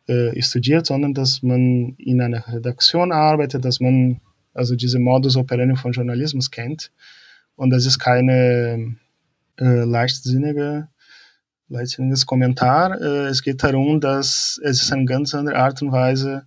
[0.06, 4.20] äh, studiert, sondern dass man in einer Redaktion arbeitet, dass man
[4.54, 6.90] also diese Modus operandi von Journalismus kennt
[7.56, 8.96] und das ist keine
[9.58, 10.88] äh, leichtsinnige,
[11.68, 13.00] leichtsinniges Kommentar.
[13.00, 16.46] Äh, es geht darum, dass es ist eine ganz andere Art und Weise,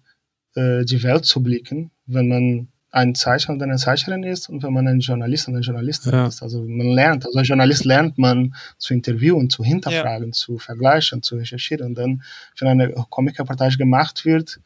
[0.56, 4.74] äh, die Welt zu blicken, wenn man ein Zeichner oder eine Zeichnerin ist und wenn
[4.74, 6.28] man ein Journalist und eine Journalistin ja.
[6.28, 6.42] ist.
[6.42, 10.32] Also man lernt, also als Journalist lernt man zu interviewen, zu hinterfragen, ja.
[10.32, 11.88] zu vergleichen, zu recherchieren.
[11.88, 12.24] Und dann,
[12.60, 14.60] wenn eine Comic-Reportage gemacht wird,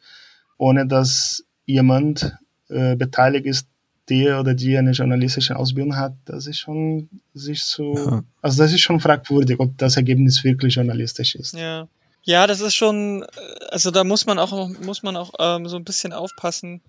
[0.56, 2.36] ohne dass jemand
[2.68, 3.68] äh, beteiligt ist,
[4.08, 8.24] der oder die eine journalistische Ausbildung hat, das ist schon sich so, ja.
[8.40, 11.54] also das ist schon fragwürdig, ob das Ergebnis wirklich journalistisch ist.
[11.54, 11.88] Ja.
[12.24, 13.26] Ja, das ist schon,
[13.70, 16.80] also da muss man auch muss man auch ähm, so ein bisschen aufpassen,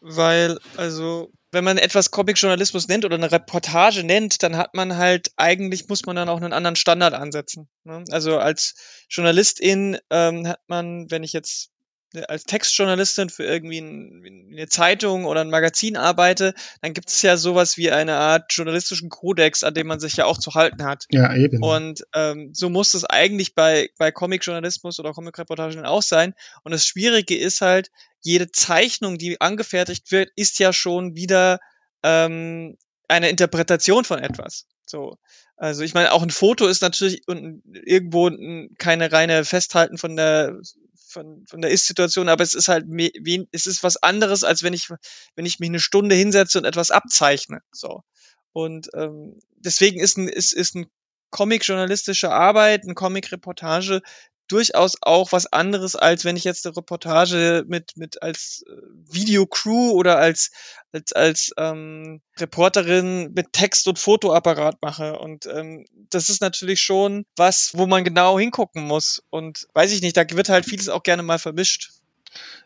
[0.00, 5.30] weil also wenn man etwas Comic-Journalismus nennt oder eine Reportage nennt, dann hat man halt,
[5.36, 7.68] eigentlich muss man dann auch einen anderen Standard ansetzen.
[7.84, 8.04] Ne?
[8.10, 8.74] Also als
[9.10, 11.70] Journalistin ähm, hat man, wenn ich jetzt
[12.28, 17.36] als Textjournalistin für irgendwie ein, eine Zeitung oder ein Magazin arbeite, dann gibt es ja
[17.36, 21.06] sowas wie eine Art journalistischen Kodex, an dem man sich ja auch zu halten hat.
[21.10, 21.62] Ja, eben.
[21.62, 26.34] Und ähm, so muss es eigentlich bei, bei Comic-Journalismus oder Comic-Reportagen auch sein.
[26.64, 31.58] Und das Schwierige ist halt, jede Zeichnung, die angefertigt wird, ist ja schon wieder
[32.02, 32.76] ähm,
[33.08, 34.66] eine Interpretation von etwas.
[34.86, 35.18] So.
[35.56, 38.30] Also ich meine, auch ein Foto ist natürlich irgendwo
[38.78, 40.58] keine reine Festhalten von der
[41.12, 44.72] von, von der Ist-Situation, aber es ist halt, wie, es ist was anderes, als wenn
[44.72, 44.88] ich,
[45.36, 47.60] wenn ich mich eine Stunde hinsetze und etwas abzeichne.
[47.72, 48.02] So.
[48.52, 50.86] Und ähm, deswegen ist ein, ist, ist ein
[51.30, 54.02] Comic-journalistische Arbeit, eine Comic-Reportage
[54.48, 58.72] durchaus auch was anderes, als wenn ich jetzt eine Reportage mit, mit als äh,
[59.10, 60.50] Videocrew oder als,
[60.92, 65.18] als, als ähm, Reporterin mit Text- und Fotoapparat mache.
[65.18, 69.22] Und ähm, das ist natürlich schon was, wo man genau hingucken muss.
[69.30, 71.90] Und weiß ich nicht, da wird halt vieles auch gerne mal vermischt.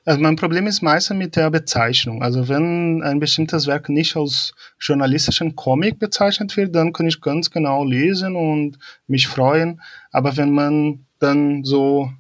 [0.05, 2.23] Also mein Problem ist meistens mit der Bezeichnung.
[2.23, 7.51] Also wenn ein bestimmtes Werk nicht als journalistischen Comic bezeichnet wird, dann kann ich ganz
[7.51, 9.81] genau lesen und mich freuen.
[10.13, 12.11] Aber wenn man dann so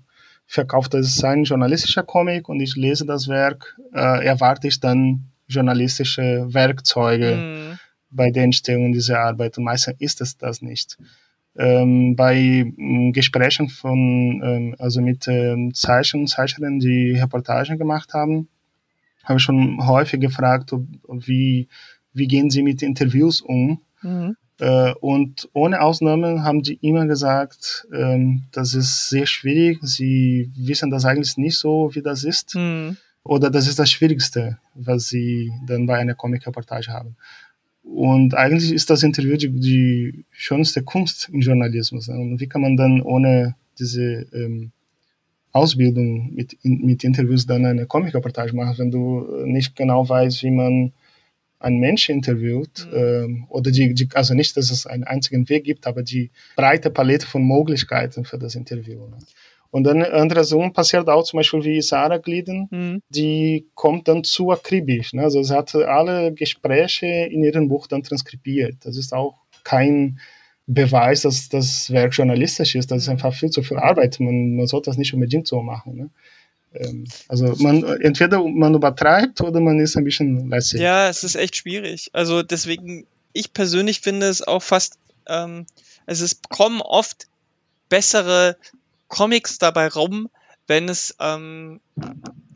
[0.46, 5.30] verkauft, das ist ein journalistischer Comic und ich lese das Werk, äh, erwarte ich dann
[5.46, 7.78] journalistische Werkzeuge mhm.
[8.11, 9.59] bei der Entstehung dieser Arbeit.
[9.59, 10.96] Und meistens ist es das nicht.
[11.59, 18.12] Ähm, bei ähm, Gesprächen von, ähm, also mit ähm, Zeichen und Zeichnerinnen, die Reportagen gemacht
[18.12, 18.49] haben,
[19.25, 21.69] habe ich schon häufig gefragt, ob, wie,
[22.12, 23.81] wie gehen sie mit Interviews um?
[24.03, 24.37] Mhm.
[24.59, 29.79] Äh, und ohne Ausnahme haben die immer gesagt, ähm, das ist sehr schwierig.
[29.83, 32.55] Sie wissen das eigentlich nicht so, wie das ist.
[32.55, 32.97] Mhm.
[33.23, 37.16] Oder das ist das Schwierigste, was sie dann bei einer Comic-Reportage haben.
[37.87, 42.09] Und eigentlich ist das Interview die, die schönste Kunst im Journalismus.
[42.09, 44.72] Und wie kann man dann ohne diese ähm,
[45.53, 50.51] Ausbildung mit, in, mit Interviews dann eine Comic-Reportage machen, wenn du nicht genau weißt, wie
[50.51, 50.92] man
[51.59, 52.96] einen Menschen interviewt, mhm.
[52.96, 56.90] ähm, oder die, die, also nicht, dass es einen einzigen Weg gibt, aber die breite
[56.90, 59.07] Palette von Möglichkeiten für das Interview.
[59.09, 59.16] Ne?
[59.76, 63.02] Und dann andere Sachen passiert auch zum Beispiel wie Sarah Gliden, mhm.
[63.10, 65.12] die kommt dann zu akribisch.
[65.12, 65.20] Ne?
[65.20, 68.76] Also sie hat alle Gespräche in ihrem Buch dann transkribiert.
[68.84, 69.34] Das ist auch
[69.64, 70.18] kein
[70.66, 72.90] Beweis, dass das Werk journalistisch ist.
[72.90, 73.12] Das ist mhm.
[73.12, 74.18] einfach viel zu viel Arbeit.
[74.18, 75.94] Man, man sollte das nicht unbedingt so machen.
[75.94, 76.10] Ne?
[76.72, 80.80] Ähm, also man entweder man übertreibt oder man ist ein bisschen lässig.
[80.80, 82.08] Ja, es ist echt schwierig.
[82.14, 85.66] Also deswegen, ich persönlich finde es auch fast, ähm,
[86.06, 87.26] also es kommen oft
[87.90, 88.56] bessere
[89.09, 90.29] Comics dabei rum,
[90.66, 91.81] wenn es ähm,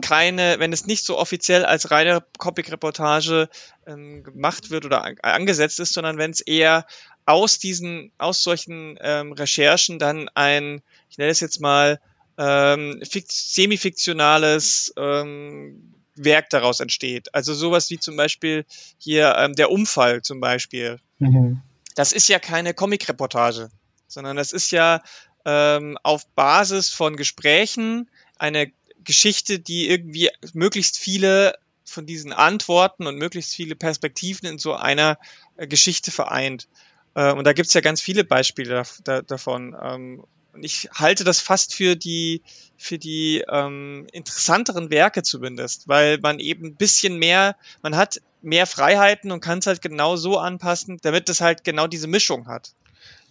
[0.03, 3.49] keine, wenn es nicht so offiziell als reine Comic-Reportage
[3.87, 6.87] ähm, gemacht wird oder angesetzt ist, sondern wenn es eher
[7.27, 12.01] aus diesen, aus solchen ähm, Recherchen dann ein, ich nenne es jetzt mal,
[12.39, 17.35] ähm, semi-fiktionales ähm, Werk daraus entsteht.
[17.35, 18.65] Also sowas wie zum Beispiel
[18.99, 20.99] hier ähm, der Unfall zum Beispiel.
[21.19, 21.61] Mhm.
[21.95, 23.69] Das ist ja keine Comic-Reportage,
[24.07, 25.03] sondern das ist ja
[25.45, 28.73] ähm, auf Basis von Gesprächen eine
[29.05, 35.19] Geschichte, die irgendwie möglichst viele von diesen Antworten und möglichst viele Perspektiven in so einer
[35.57, 36.69] äh, Geschichte vereint.
[37.15, 39.77] Äh, und da gibt's ja ganz viele Beispiele da, da, davon.
[39.81, 42.43] Ähm, und ich halte das fast für die,
[42.77, 48.67] für die ähm, interessanteren Werke zumindest, weil man eben ein bisschen mehr, man hat mehr
[48.67, 52.73] Freiheiten und kann es halt genau so anpassen, damit es halt genau diese Mischung hat.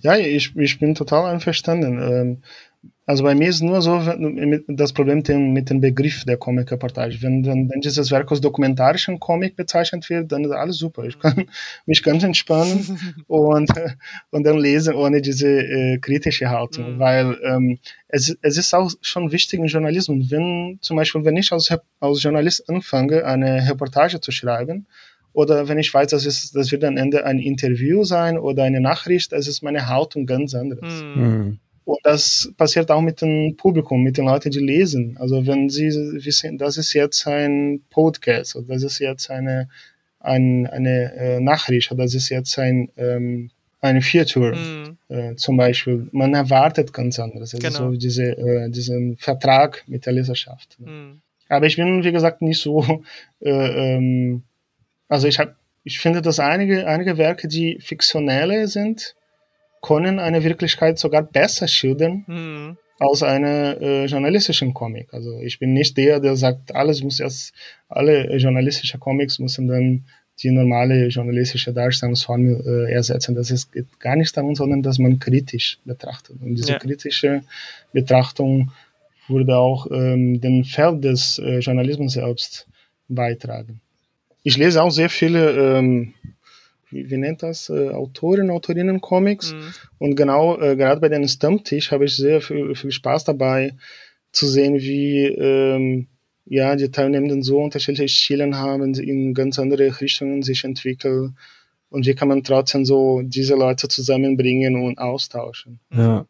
[0.02, 2.00] Ja, ich, ich bin total einverstanden.
[2.02, 2.42] Ähm,
[3.06, 4.00] also bei mir ist nur so
[4.68, 7.18] das Problem mit dem Begriff der Comic-Reportage.
[7.22, 11.04] Wenn, wenn, wenn dieses Werk als dokumentarischen Comic bezeichnet wird, dann ist alles super.
[11.06, 11.46] Ich kann
[11.88, 13.72] mich ganz entspannen und,
[14.30, 16.96] und dann lesen ohne diese äh, kritische Haltung.
[16.96, 17.00] Mhm.
[17.00, 20.30] Weil ähm, es, es ist auch schon wichtig im Journalismus.
[20.30, 24.86] Wenn zum Beispiel, wenn ich als, als Journalist anfange, eine Reportage zu schreiben,
[25.34, 28.82] oder wenn ich weiß, dass es, das wird am Ende ein Interview sein oder eine
[28.82, 31.04] Nachricht, das ist meine Haltung ganz anders.
[31.16, 31.24] Mhm.
[31.24, 31.60] mhm.
[31.90, 35.18] Und das passiert auch mit dem Publikum, mit den Leuten, die lesen.
[35.20, 39.70] Also wenn sie wissen, das ist jetzt ein Podcast oder das ist jetzt eine,
[40.20, 43.50] ein, eine äh, Nachricht oder das ist jetzt ein, ähm,
[43.82, 44.98] eine Feature mm.
[45.12, 46.08] äh, zum Beispiel.
[46.12, 47.56] Man erwartet ganz anderes.
[47.56, 47.92] Also genau.
[47.92, 50.78] so diese, äh, diesen Vertrag mit der Leserschaft.
[50.80, 51.22] Mm.
[51.48, 53.02] Aber ich bin, wie gesagt, nicht so,
[53.40, 54.44] äh, ähm,
[55.10, 59.16] also ich habe, ich finde, dass einige, einige Werke, die fiktionelle sind,
[59.82, 62.78] können eine Wirklichkeit sogar besser schildern mhm.
[63.00, 65.14] als eine äh, journalistische Comic.
[65.14, 67.54] Also ich bin nicht der, der sagt, alles muss jetzt,
[67.88, 70.06] alle journalistische Comics müssen dann
[70.42, 73.36] die normale journalistische Darstellungsform äh, ersetzen.
[73.36, 76.38] Das ist, geht gar nicht darum, sondern dass man kritisch betrachtet.
[76.42, 76.80] Und diese ja.
[76.80, 77.42] kritische
[77.92, 78.72] Betrachtung
[79.28, 82.68] würde auch ähm, den Feld des äh, Journalismus selbst
[83.08, 83.82] beitragen.
[84.44, 86.14] Ich lese auch sehr viele, ähm,
[86.90, 89.54] wie, wie nennt das, äh, Autoren, Autorinnen Comics.
[89.54, 89.74] Mhm.
[89.98, 93.76] Und genau, äh, gerade bei den Stammtisch habe ich sehr viel, viel Spaß dabei
[94.32, 96.08] zu sehen, wie ähm,
[96.46, 101.38] ja, die Teilnehmenden so unterschiedliche Ziele haben, in ganz andere Richtungen sich entwickeln.
[101.90, 105.80] Und wie kann man trotzdem so diese Leute zusammenbringen und austauschen?
[105.92, 106.26] Ja,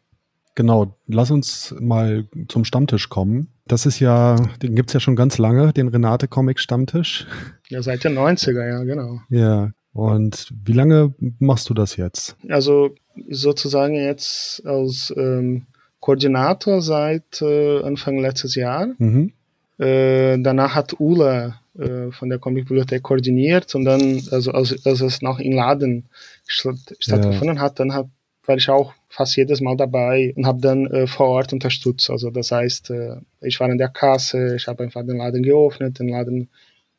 [0.54, 0.96] genau.
[1.06, 3.48] Lass uns mal zum Stammtisch kommen.
[3.66, 7.26] Das ist ja, den gibt es ja schon ganz lange, den Renate Comic Stammtisch.
[7.68, 9.20] Ja, seit den 90er, ja, genau.
[9.28, 9.70] Ja.
[9.92, 12.36] Und wie lange machst du das jetzt?
[12.48, 12.94] Also
[13.28, 15.66] sozusagen jetzt als ähm,
[16.00, 18.88] Koordinator seit äh, Anfang letztes Jahr.
[18.98, 19.32] Mhm.
[19.78, 25.22] Äh, danach hat Ula äh, von der Comicbibliothek koordiniert und dann, also als, als es
[25.22, 26.08] noch in Laden
[26.46, 27.62] statt, stattgefunden ja.
[27.62, 28.08] hat, dann hat,
[28.50, 32.10] war ich auch fast jedes Mal dabei und habe dann äh, vor Ort unterstützt.
[32.10, 36.00] Also das heißt, äh, ich war in der Kasse, ich habe einfach den Laden geöffnet,
[36.00, 36.48] den Laden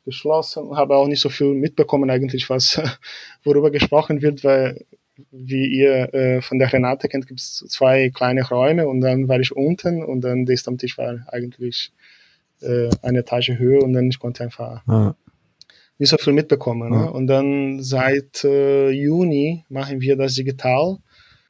[0.06, 2.82] geschlossen, habe auch nicht so viel mitbekommen eigentlich, was
[3.44, 4.86] worüber gesprochen wird, weil
[5.30, 9.42] wie ihr äh, von der Renate kennt, gibt es zwei kleine Räume und dann war
[9.42, 11.92] ich unten und dann der Stammtisch war eigentlich
[12.62, 15.16] äh, eine Etage höher und dann ich konnte einfach ah.
[15.98, 16.94] nicht so viel mitbekommen.
[16.94, 16.98] Ah.
[17.02, 17.12] Ne?
[17.12, 20.98] Und dann seit äh, Juni machen wir das digital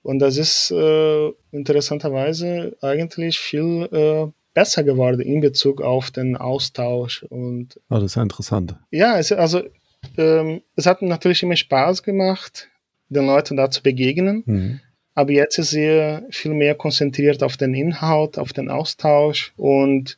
[0.04, 7.24] und das ist äh, interessanterweise eigentlich viel äh, besser geworden in Bezug auf den Austausch
[7.24, 7.80] und.
[7.90, 8.76] Oh, das ist ja interessant.
[8.90, 9.62] Ja, es, also
[10.18, 12.68] ähm, es hat natürlich immer Spaß gemacht,
[13.10, 14.44] den Leuten da zu begegnen.
[14.46, 14.80] Mhm.
[15.14, 20.18] Aber jetzt ist er viel mehr konzentriert auf den Inhalt, auf den Austausch und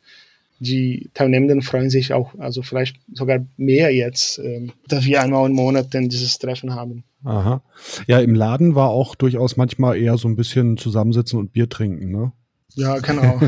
[0.60, 5.56] die Teilnehmenden freuen sich auch, also vielleicht sogar mehr jetzt, äh, dass wir einmal im
[5.56, 7.04] Monat denn dieses Treffen haben.
[7.24, 7.62] Aha.
[8.08, 12.12] Ja, im Laden war auch durchaus manchmal eher so ein bisschen zusammensitzen und Bier trinken,
[12.12, 12.32] ne?
[12.76, 13.40] Ja, genau.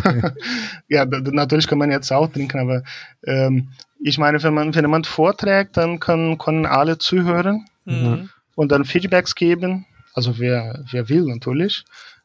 [0.87, 2.83] ja, natürlich kann man jetzt auch trinken, aber
[3.25, 3.69] ähm,
[4.03, 8.29] ich meine, wenn man wenn jemand vorträgt, dann kann, können alle zuhören mhm.
[8.55, 9.85] und dann Feedbacks geben.
[10.13, 11.83] Also wer, wer will natürlich.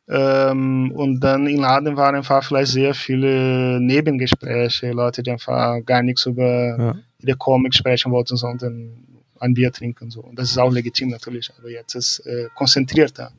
[0.09, 6.03] Ähm, und dann im Laden waren einfach vielleicht sehr viele Nebengespräche, Leute, die einfach gar
[6.03, 6.95] nichts über ja.
[7.19, 9.07] ihre Comics sprechen wollten, sondern
[9.40, 10.11] ein Bier trinken.
[10.11, 10.20] So.
[10.20, 13.33] Und das ist auch legitim natürlich, aber jetzt ist äh, konzentrierter.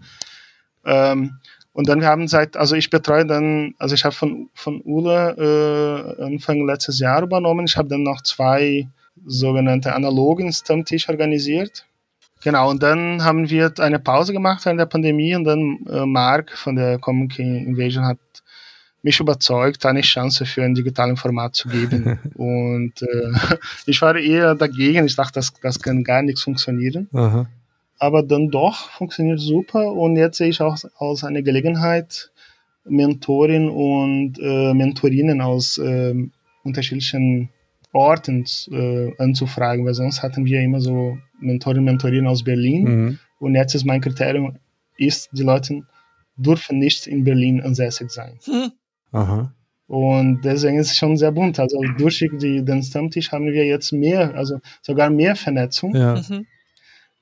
[0.85, 1.37] Ähm,
[1.73, 6.17] und dann wir haben seit, also ich betreue dann, also ich habe von, von Ule
[6.19, 7.65] äh, Anfang letztes Jahr übernommen.
[7.65, 8.89] Ich habe dann noch zwei
[9.25, 11.85] sogenannte analogen Stammtisch organisiert.
[12.43, 16.57] Genau, und dann haben wir eine Pause gemacht während der Pandemie und dann äh, Mark
[16.57, 18.17] von der Comic Invasion hat
[19.03, 22.19] mich überzeugt, eine Chance für ein digitales Format zu geben.
[22.35, 25.05] und äh, ich war eher dagegen.
[25.05, 27.09] Ich dachte, das, das kann gar nichts funktionieren.
[27.13, 27.47] Aha.
[27.97, 32.31] Aber dann doch funktioniert super und jetzt sehe ich auch als eine Gelegenheit,
[32.83, 36.15] Mentorin und äh, Mentorinnen aus äh,
[36.63, 37.49] unterschiedlichen
[37.93, 42.83] Orten äh, anzufragen, weil sonst hatten wir immer so Mentorinnen und Mentorinnen aus Berlin.
[42.83, 43.19] Mhm.
[43.39, 44.57] Und jetzt ist mein Kriterium,
[44.97, 45.83] ist, die Leute
[46.37, 48.39] dürfen nicht in Berlin ansässig sein.
[48.47, 48.71] Mhm.
[49.11, 49.53] Aha.
[49.87, 51.59] Und deswegen ist es schon sehr bunt.
[51.59, 55.93] Also durch die, den Stammtisch haben wir jetzt mehr, also sogar mehr Vernetzung.
[55.95, 56.15] Ja.
[56.15, 56.45] Mhm.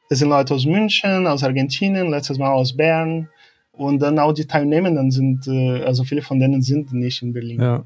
[0.10, 3.30] Es sind Leute aus München, aus Argentinien, letztes Mal aus Bern.
[3.72, 7.62] Und dann auch die Teilnehmenden sind, äh, also viele von denen sind nicht in Berlin
[7.62, 7.86] ja.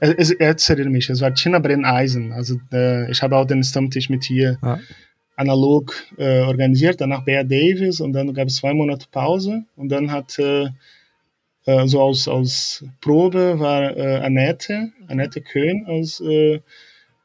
[0.00, 2.32] Es, es erinnert mich, es war Tina Brenneisen.
[2.32, 4.78] Also äh, ich habe auch den Stammtisch mit ihr ja.
[5.36, 10.10] analog äh, organisiert, danach Bea Davis und dann gab es zwei Monate Pause und dann
[10.10, 10.68] hat äh,
[11.66, 16.60] äh so aus, aus Probe war äh, Annette, Annette Köhn als äh,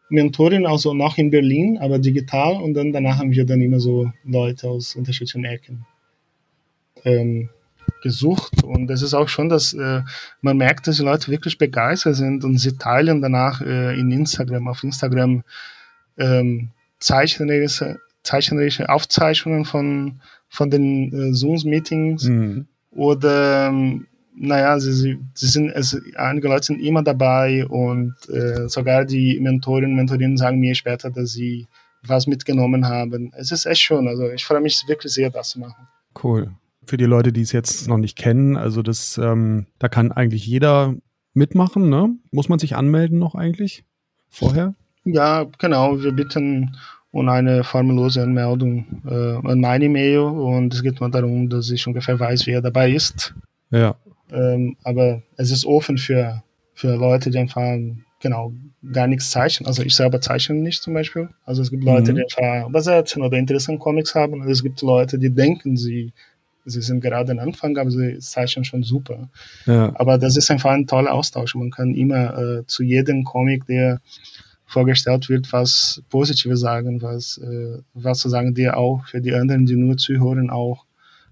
[0.09, 4.11] Mentorin, also noch in Berlin, aber digital und dann danach haben wir dann immer so
[4.25, 5.85] Leute aus unterschiedlichen Ecken.
[7.03, 7.49] Ähm,
[8.01, 10.01] gesucht und es ist auch schon, dass äh,
[10.41, 14.67] man merkt, dass die Leute wirklich begeistert sind und sie teilen danach äh, in Instagram,
[14.67, 15.43] auf Instagram
[16.17, 22.67] ähm, zeichnerische, zeichnerische Aufzeichnungen von, von den äh, Zooms-Meetings mhm.
[22.91, 28.67] oder ähm, naja, sie, sie, sie sind, also einige Leute sind immer dabei und äh,
[28.67, 31.67] sogar die Mentorinnen und Mentorinnen sagen mir später, dass sie
[32.03, 33.31] was mitgenommen haben.
[33.35, 35.87] Es ist echt schön, also ich freue mich wirklich sehr, das zu machen.
[36.23, 36.51] Cool
[36.85, 40.45] für die Leute, die es jetzt noch nicht kennen, also das, ähm, da kann eigentlich
[40.45, 40.95] jeder
[41.33, 42.15] mitmachen, ne?
[42.31, 43.83] Muss man sich anmelden noch eigentlich
[44.29, 44.73] vorher?
[45.05, 46.01] Ja, genau.
[46.01, 46.75] Wir bitten
[47.11, 51.85] um eine formellose Anmeldung äh, an meine E-Mail und es geht nur darum, dass ich
[51.87, 53.33] ungefähr weiß, wer dabei ist.
[53.69, 53.95] Ja.
[54.31, 57.77] Ähm, aber es ist offen für, für Leute, die einfach
[58.21, 58.53] genau
[58.93, 59.67] gar nichts zeichnen.
[59.67, 61.29] Also ich selber zeichne nicht zum Beispiel.
[61.45, 62.15] Also es gibt Leute, mhm.
[62.17, 66.13] die einfach übersetzen oder Interesse an Comics haben und es gibt Leute, die denken, sie,
[66.65, 69.29] sie sind gerade am Anfang, aber sie zeichnen schon super.
[69.65, 69.91] Ja.
[69.95, 71.55] Aber das ist einfach ein toller Austausch.
[71.55, 74.01] Man kann immer äh, zu jedem Comic, der
[74.65, 79.65] vorgestellt wird, was Positives sagen, was, äh, was zu sagen, der auch für die anderen,
[79.65, 80.85] die nur zuhören, auch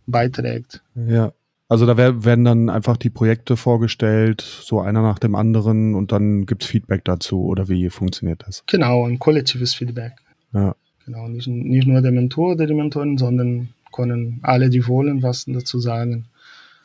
[0.06, 0.82] beiträgt.
[0.96, 1.32] Ja.
[1.70, 6.48] Also da werden dann einfach die Projekte vorgestellt, so einer nach dem anderen und dann
[6.48, 8.64] gibt es Feedback dazu oder wie funktioniert das?
[8.66, 10.14] Genau, ein kollektives Feedback.
[10.52, 10.76] Ja.
[11.06, 15.46] Genau, nicht, nicht nur der Mentor oder die Mentorin, sondern können alle, die wollen, was
[15.46, 16.26] dazu sagen.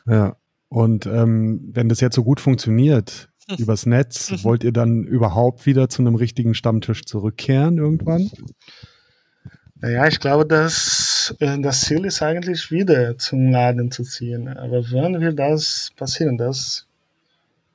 [0.06, 0.36] Ja,
[0.68, 5.88] und ähm, wenn das jetzt so gut funktioniert übers Netz, wollt ihr dann überhaupt wieder
[5.88, 8.30] zu einem richtigen Stammtisch zurückkehren irgendwann?
[9.80, 14.48] Naja, ich glaube, dass äh, das Ziel ist eigentlich wieder zum Laden zu ziehen.
[14.48, 16.38] Aber wann wird das passieren?
[16.38, 16.86] Das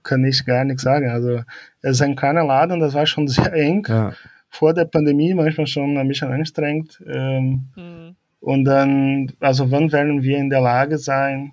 [0.04, 1.10] kann ich gar nicht sagen.
[1.10, 1.44] Also
[1.82, 3.86] es ist ein kleiner Laden, das war schon sehr eng.
[3.88, 4.14] Ja.
[4.50, 7.02] Vor der Pandemie manchmal schon ein bisschen anstrengend.
[7.06, 8.16] Ähm, mhm.
[8.40, 11.52] Und dann, also wann werden wir in der Lage sein,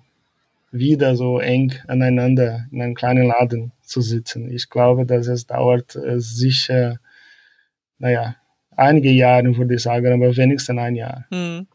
[0.71, 4.49] wieder so eng aneinander in einem kleinen Laden zu sitzen?
[4.49, 6.99] Ich glaube, dass es dauert äh, sicher,
[7.99, 8.35] naja,
[8.77, 11.25] einige Jahre, würde ich sagen, aber wenigstens ein Jahr.
[11.29, 11.67] Mhm.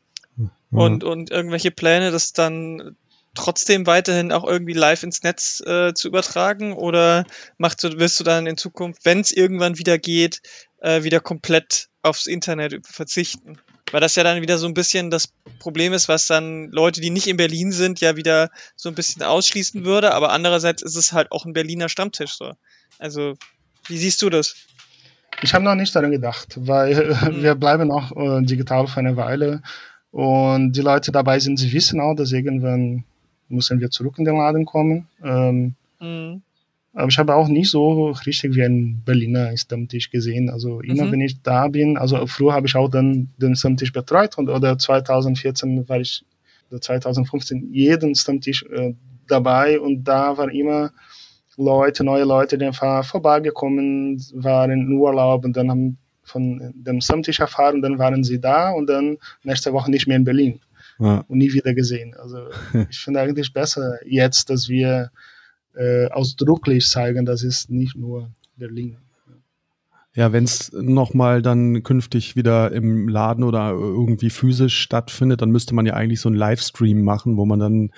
[0.70, 2.96] Und, und irgendwelche Pläne, das dann
[3.34, 6.72] trotzdem weiterhin auch irgendwie live ins Netz äh, zu übertragen?
[6.72, 7.24] Oder
[7.58, 10.40] machst du, wirst du dann in Zukunft, wenn es irgendwann wieder geht,
[10.80, 13.58] äh, wieder komplett aufs Internet verzichten?
[13.90, 17.10] Weil das ja dann wieder so ein bisschen das Problem ist, was dann Leute, die
[17.10, 20.14] nicht in Berlin sind, ja wieder so ein bisschen ausschließen würde.
[20.14, 22.54] Aber andererseits ist es halt auch ein Berliner Stammtisch so.
[22.98, 23.34] Also,
[23.88, 24.54] wie siehst du das?
[25.40, 26.94] Ich habe noch nicht daran gedacht, weil
[27.30, 27.42] mhm.
[27.42, 29.62] wir bleiben noch äh, digital für eine Weile
[30.10, 33.04] und die Leute dabei sind, sie wissen auch, dass irgendwann
[33.48, 35.08] müssen wir zurück in den Laden kommen.
[35.22, 36.42] Ähm, mhm.
[36.94, 40.50] Aber ich habe auch nicht so richtig wie ein Berliner Stammtisch gesehen.
[40.50, 41.12] Also immer mhm.
[41.12, 44.76] wenn ich da bin, also früher habe ich auch dann den Stammtisch betreut und oder
[44.76, 46.22] 2014 war ich,
[46.70, 48.92] oder 2015 jeden Stammtisch äh,
[49.26, 50.92] dabei und da war immer
[51.56, 57.40] Leute, neue Leute, die einfach vorbeigekommen waren in Urlaub und dann haben von dem Stammtisch
[57.40, 60.60] erfahren, dann waren sie da und dann nächste Woche nicht mehr in Berlin
[60.98, 61.24] ja.
[61.28, 62.14] und nie wieder gesehen.
[62.14, 62.46] Also
[62.90, 65.10] ich finde eigentlich besser jetzt, dass wir
[65.74, 68.98] äh, ausdrücklich zeigen, dass es nicht nur Berlin.
[70.14, 75.74] Ja, wenn es nochmal dann künftig wieder im Laden oder irgendwie physisch stattfindet, dann müsste
[75.74, 77.90] man ja eigentlich so einen Livestream machen, wo man dann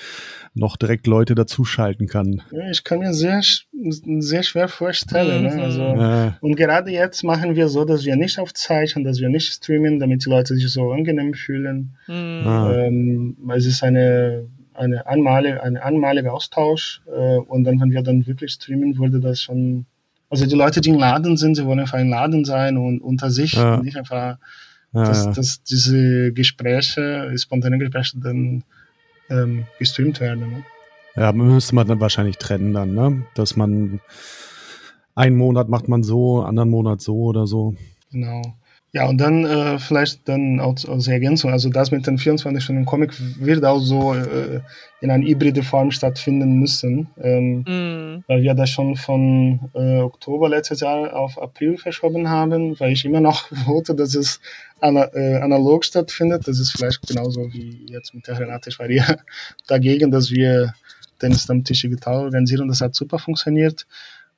[0.55, 2.43] noch direkt Leute dazuschalten kann.
[2.53, 5.43] Ja, ich kann mir sehr, sehr schwer vorstellen.
[5.43, 5.55] Ne?
[5.55, 5.61] Mhm.
[5.61, 6.37] Also, ja.
[6.41, 10.25] Und gerade jetzt machen wir so, dass wir nicht aufzeichnen, dass wir nicht streamen, damit
[10.25, 11.97] die Leute sich so angenehm fühlen.
[12.07, 12.47] Mhm.
[12.47, 12.75] Ah.
[12.77, 14.47] Ähm, es ist eine
[14.77, 19.41] eine einmalige, ein einmaliger Austausch äh, und dann, wenn wir dann wirklich streamen, würde das
[19.41, 19.87] schon
[20.35, 23.30] also die Leute, die im Laden sind, sie wollen einfach im Laden sein und unter
[23.30, 23.80] sich ja.
[23.80, 24.39] nicht einfach,
[24.93, 25.32] ja, dass, ja.
[25.32, 28.64] dass diese Gespräche, spontane Gespräche dann
[29.30, 30.41] ähm, gestreamt werden.
[30.41, 30.64] Ne?
[31.16, 33.22] Ja, müsste man dann wahrscheinlich trennen dann, ne?
[33.35, 34.01] Dass man
[35.14, 37.76] einen Monat macht man so, anderen Monat so oder so.
[38.11, 38.43] Genau.
[38.95, 42.85] Ja, und dann äh, vielleicht dann auch als Ergänzung, also das mit den 24 Stunden
[42.85, 44.61] Comic wird auch so äh,
[45.01, 48.25] in einer hybride Form stattfinden müssen, ähm, mm.
[48.29, 53.05] weil wir das schon von äh, Oktober letztes Jahr auf April verschoben haben, weil ich
[53.05, 54.41] immer noch wollte, dass es
[54.81, 56.47] ana äh, analog stattfindet.
[56.47, 58.71] Das ist vielleicht genauso wie jetzt mit der Renate.
[58.71, 59.17] Ich war ja
[59.67, 60.73] dagegen, dass wir
[61.21, 62.69] den Stammtisch digital organisieren.
[62.69, 63.89] Das hat super funktioniert.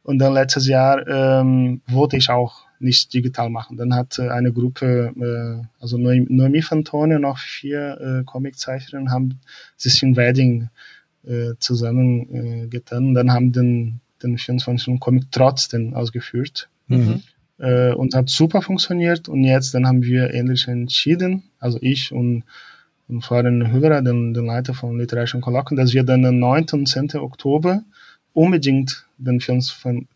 [0.02, 3.76] Und dann letztes Jahr ähm, wollte ich auch nicht digital machen.
[3.76, 9.40] Dann hat äh, eine Gruppe, äh, also Noemi Fantone und noch vier äh, Comiczeichnerinnen haben
[9.76, 10.68] sich in Wedding
[11.26, 16.68] äh, zusammengetan äh, und dann haben den, den 24 Comic trotzdem ausgeführt.
[16.88, 17.22] Mhm.
[17.58, 22.44] Äh, und hat super funktioniert und jetzt dann haben wir ähnlich entschieden, also ich und,
[23.08, 26.66] und Florian Högerer, den, den Leiter von Literarischen Kolloquien, dass wir dann am 9.
[26.72, 27.16] und 10.
[27.16, 27.82] Oktober
[28.34, 30.06] unbedingt den 24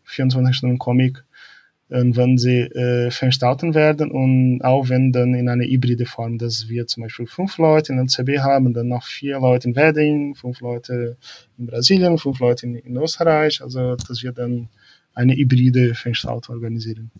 [1.91, 6.37] Stunden Comic wenn sie äh, veranstalten werden und auch wenn dann in einer hybride Form,
[6.37, 9.75] dass wir zum Beispiel fünf Leute in der CB haben, dann noch vier Leute in
[9.75, 11.17] Wedding, fünf Leute
[11.57, 14.69] in Brasilien, fünf Leute in, in Österreich, also dass wir dann
[15.13, 17.11] eine hybride Veranstaltung organisieren.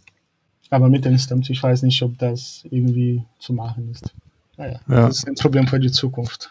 [0.69, 4.13] Aber mit dem Stammtisch, ich weiß nicht, ob das irgendwie zu machen ist.
[4.55, 5.07] Naja, ja.
[5.07, 6.49] das ist ein Problem für die Zukunft.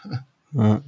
[0.53, 0.81] Ja.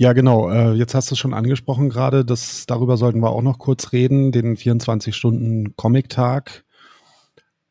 [0.00, 0.48] Ja, genau.
[0.48, 2.24] Äh, jetzt hast du es schon angesprochen gerade.
[2.24, 4.30] Das, darüber sollten wir auch noch kurz reden.
[4.30, 6.64] Den 24-Stunden-Comic-Tag.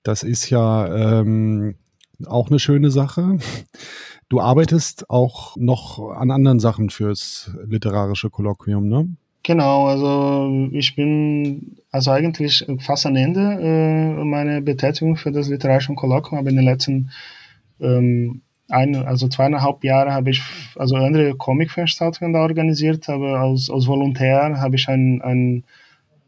[0.03, 1.75] Das ist ja ähm,
[2.25, 3.39] auch eine schöne Sache.
[4.29, 9.07] Du arbeitest auch noch an anderen Sachen fürs literarische Kolloquium, ne?
[9.43, 15.95] Genau, also ich bin also eigentlich fast am Ende äh, meiner Betätigung für das literarische
[15.95, 17.09] Kolloquium, aber in den letzten
[17.79, 20.41] ähm, ein, also zweieinhalb Jahre habe ich
[20.75, 25.63] also andere Comic-Veranstaltungen da organisiert, aber als, als Volontär habe ich ein, ein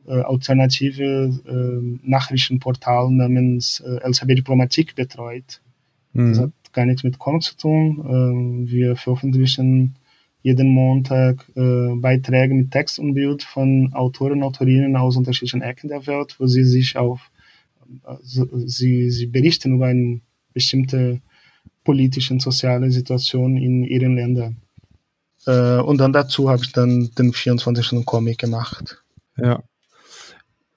[0.08, 5.62] äh, alternative äh, Nachrichtenportal namens äh, LCB Diplomatik betreut.
[6.14, 6.30] Mhm.
[6.30, 8.06] Das hat gar nichts mit Comics zu tun.
[8.10, 9.96] Ähm, wir veröffentlichen
[10.42, 15.90] jeden Montag äh, Beiträge mit Text und Bild von Autoren und Autorinnen aus unterschiedlichen Ecken
[15.90, 17.30] der Welt, wo sie sich auf
[18.06, 18.16] äh,
[18.66, 20.22] sie, sie berichten über eine
[20.54, 21.22] bestimmte
[21.84, 24.58] politische und soziale Situation in ihren Ländern.
[25.46, 29.04] Äh, und dann dazu habe ich dann den 24-Stunden-Comic gemacht.
[29.38, 29.64] Ja.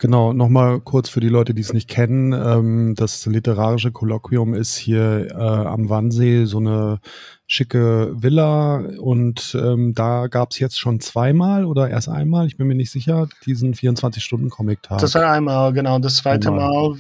[0.02, 2.32] Genau, nochmal kurz für die Leute, die es nicht kennen.
[2.32, 6.98] Ähm, das literarische Kolloquium ist hier äh, am Wannsee so eine
[7.46, 12.66] schicke Villa und ähm, da gab es jetzt schon zweimal oder erst einmal, ich bin
[12.66, 14.98] mir nicht sicher, diesen 24-Stunden-Comic-Tag.
[14.98, 16.00] Das war einmal, genau.
[16.00, 16.68] Das zweite einmal.
[16.68, 16.96] Mal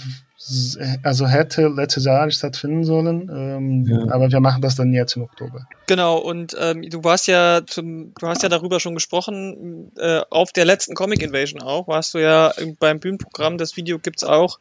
[1.02, 4.12] also hätte letztes Jahr stattfinden sollen, ähm, ja.
[4.12, 5.66] aber wir machen das dann jetzt im Oktober.
[5.86, 10.52] Genau, und ähm, du warst ja zum, du hast ja darüber schon gesprochen, äh, auf
[10.52, 14.58] der letzten Comic Invasion auch, warst du ja beim Bühnenprogramm, das Video gibt's auch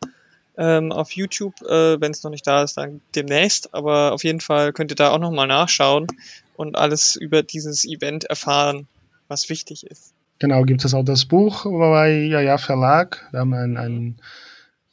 [0.57, 4.41] ähm, auf YouTube, äh, wenn es noch nicht da ist, dann demnächst, aber auf jeden
[4.41, 6.07] Fall könnt ihr da auch nochmal nachschauen
[6.55, 8.87] und alles über dieses Event erfahren,
[9.27, 10.13] was wichtig ist.
[10.37, 14.15] Genau, gibt es auch das Buch bei Ja Ja Verlag, da haben wir ein, ein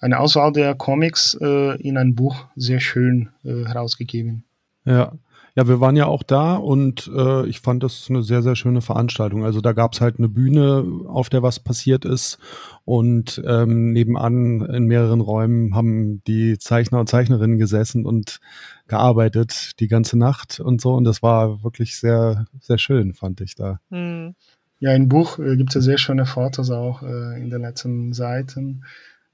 [0.01, 4.45] eine Auswahl der Comics äh, in ein Buch sehr schön äh, herausgegeben.
[4.85, 5.13] Ja.
[5.59, 8.81] Ja, wir waren ja auch da und äh, ich fand das eine sehr, sehr schöne
[8.81, 9.45] Veranstaltung.
[9.45, 12.39] Also da gab es halt eine Bühne, auf der was passiert ist
[12.85, 18.39] und ähm, nebenan in mehreren Räumen haben die Zeichner und Zeichnerinnen gesessen und
[18.87, 23.57] gearbeitet die ganze Nacht und so und das war wirklich sehr, sehr schön, fand ich
[23.57, 23.81] da.
[23.91, 24.37] Hm.
[24.79, 28.13] Ja, im Buch äh, gibt es ja sehr schöne Fotos auch äh, in den letzten
[28.13, 28.85] Seiten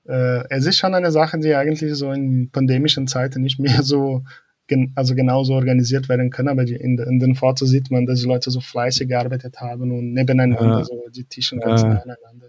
[0.06, 4.22] äh, es ist schon eine Sache, die eigentlich so in pandemischen Zeiten nicht mehr so
[4.66, 8.20] gen also genauso organisiert werden kann, aber die, in, in, den Fotos sieht man, dass
[8.20, 10.84] die Leute so fleißig gearbeitet haben und nebeneinander, ja.
[10.84, 11.88] so die Tische ganz ja.
[11.88, 12.48] nebeneinander.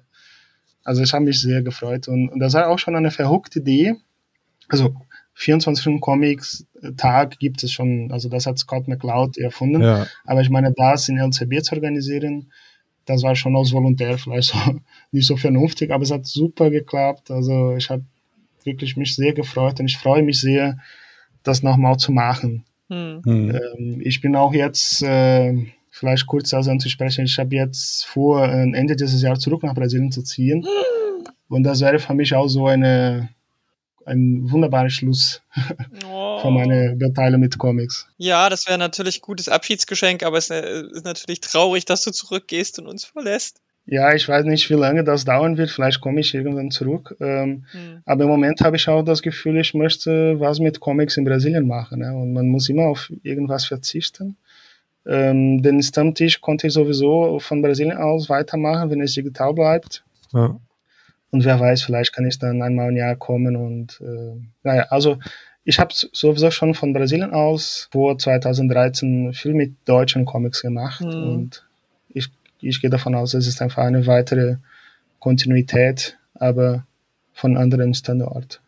[0.84, 3.96] Also ich habe mich sehr gefreut und, und das war auch schon eine verrückte Idee.
[4.70, 4.96] Also
[5.34, 10.08] 24 Stunden Comics äh, Tag gibt es schon, also das hat Scott McCloud erfunden, ja.
[10.24, 12.52] aber ich meine, das in LCB zu organisieren,
[13.06, 14.58] das war schon aus Volontär vielleicht so,
[15.12, 17.32] nicht so vernünftig, aber es hat super geklappt.
[17.32, 18.04] Also ich habe
[18.64, 20.78] wirklich mich sehr gefreut und ich freue mich sehr,
[21.44, 22.66] das nochmal zu machen.
[22.90, 23.22] Hm.
[23.26, 28.96] Ähm, ich bin auch jetzt, äh, vielleicht kurz also anzusprechen, ich habe jetzt vor, Ende
[28.96, 30.64] dieses Jahres zurück nach Brasilien zu ziehen.
[30.64, 31.28] Hm.
[31.48, 33.30] Und das wäre für mich auch so eine
[34.06, 35.42] ein wunderbarer Schluss
[36.46, 38.08] von meiner Beteiligung mit Comics.
[38.18, 42.12] Ja, das wäre natürlich ein gutes Abschiedsgeschenk, aber es äh, ist natürlich traurig, dass du
[42.12, 43.62] zurückgehst und uns verlässt.
[43.88, 45.70] Ja, ich weiß nicht, wie lange das dauern wird.
[45.70, 47.16] Vielleicht komme ich irgendwann zurück.
[47.20, 48.02] Ähm, hm.
[48.06, 51.68] Aber im Moment habe ich auch das Gefühl, ich möchte was mit Comics in Brasilien
[51.68, 52.00] machen.
[52.00, 52.12] Ne?
[52.16, 54.38] Und man muss immer auf irgendwas verzichten.
[55.06, 60.04] Ähm, den Stammtisch konnte ich sowieso von Brasilien aus weitermachen, wenn es digital bleibt.
[60.34, 60.60] Ja.
[61.30, 65.18] Und wer weiß, vielleicht kann ich dann einmal im Jahr kommen und äh, naja, also
[65.66, 71.24] ich habe sowieso schon von Brasilien aus vor 2013 viel mit deutschen Comics gemacht mhm.
[71.24, 71.66] und
[72.10, 72.30] ich,
[72.62, 74.58] ich gehe davon aus, es ist einfach eine weitere
[75.20, 76.86] Kontinuität, aber
[77.34, 78.62] von anderen Standort.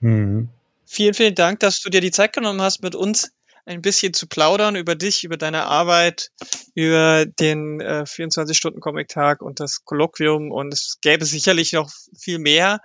[0.00, 0.48] Mhm.
[0.84, 3.32] Vielen, vielen Dank, dass du dir die Zeit genommen hast, mit uns
[3.64, 6.30] ein bisschen zu plaudern über dich, über deine Arbeit,
[6.74, 10.50] über den äh, 24-Stunden-Comic-Tag und das Kolloquium.
[10.50, 12.80] Und es gäbe sicherlich noch viel mehr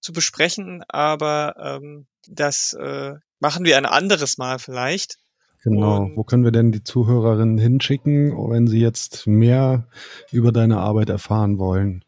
[0.00, 5.18] zu besprechen, aber ähm, das äh, machen wir ein anderes Mal vielleicht.
[5.62, 6.02] Genau.
[6.02, 9.88] Und Wo können wir denn die Zuhörerinnen hinschicken, wenn sie jetzt mehr
[10.30, 12.04] über deine Arbeit erfahren wollen?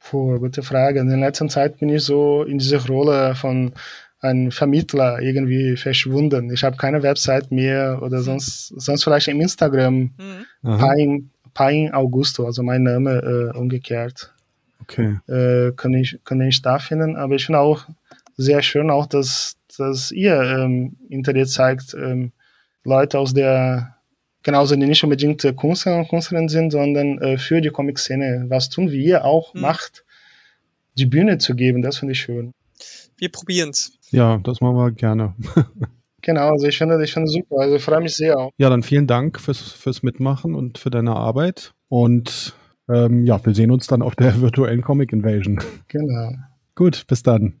[0.00, 1.00] Puh, gute Frage.
[1.00, 3.72] In der letzten Zeit bin ich so in dieser Rolle von
[4.20, 6.50] ein Vermittler irgendwie verschwunden.
[6.52, 10.78] Ich habe keine Website mehr oder sonst, sonst vielleicht im Instagram mhm.
[10.78, 14.34] Pain, Pain Augusto, also mein Name äh, umgekehrt.
[14.82, 15.18] Okay.
[15.28, 17.86] Äh, kann, ich, kann ich da finden, aber ich finde auch
[18.38, 22.32] sehr schön auch, dass, dass ihr ähm, Internet zeigt, ähm,
[22.84, 23.96] Leute aus der,
[24.42, 28.90] genauso die nicht unbedingt Künstler und Künstlerinnen sind, sondern äh, für die Comic-Szene was tun,
[28.90, 29.60] wie ihr auch mhm.
[29.60, 30.04] macht,
[30.96, 32.52] die Bühne zu geben, das finde ich schön.
[33.18, 33.98] Wir probieren's.
[34.10, 35.34] Ja, das machen wir gerne.
[36.22, 37.56] genau, also ich finde, ich finde super.
[37.58, 38.52] Also ich freue mich sehr auch.
[38.56, 41.72] Ja, dann vielen Dank fürs, fürs Mitmachen und für deine Arbeit.
[41.88, 42.54] Und
[42.88, 45.60] ähm, ja, wir sehen uns dann auf der virtuellen Comic Invasion.
[45.88, 46.30] Genau.
[46.76, 47.60] Gut, bis dann.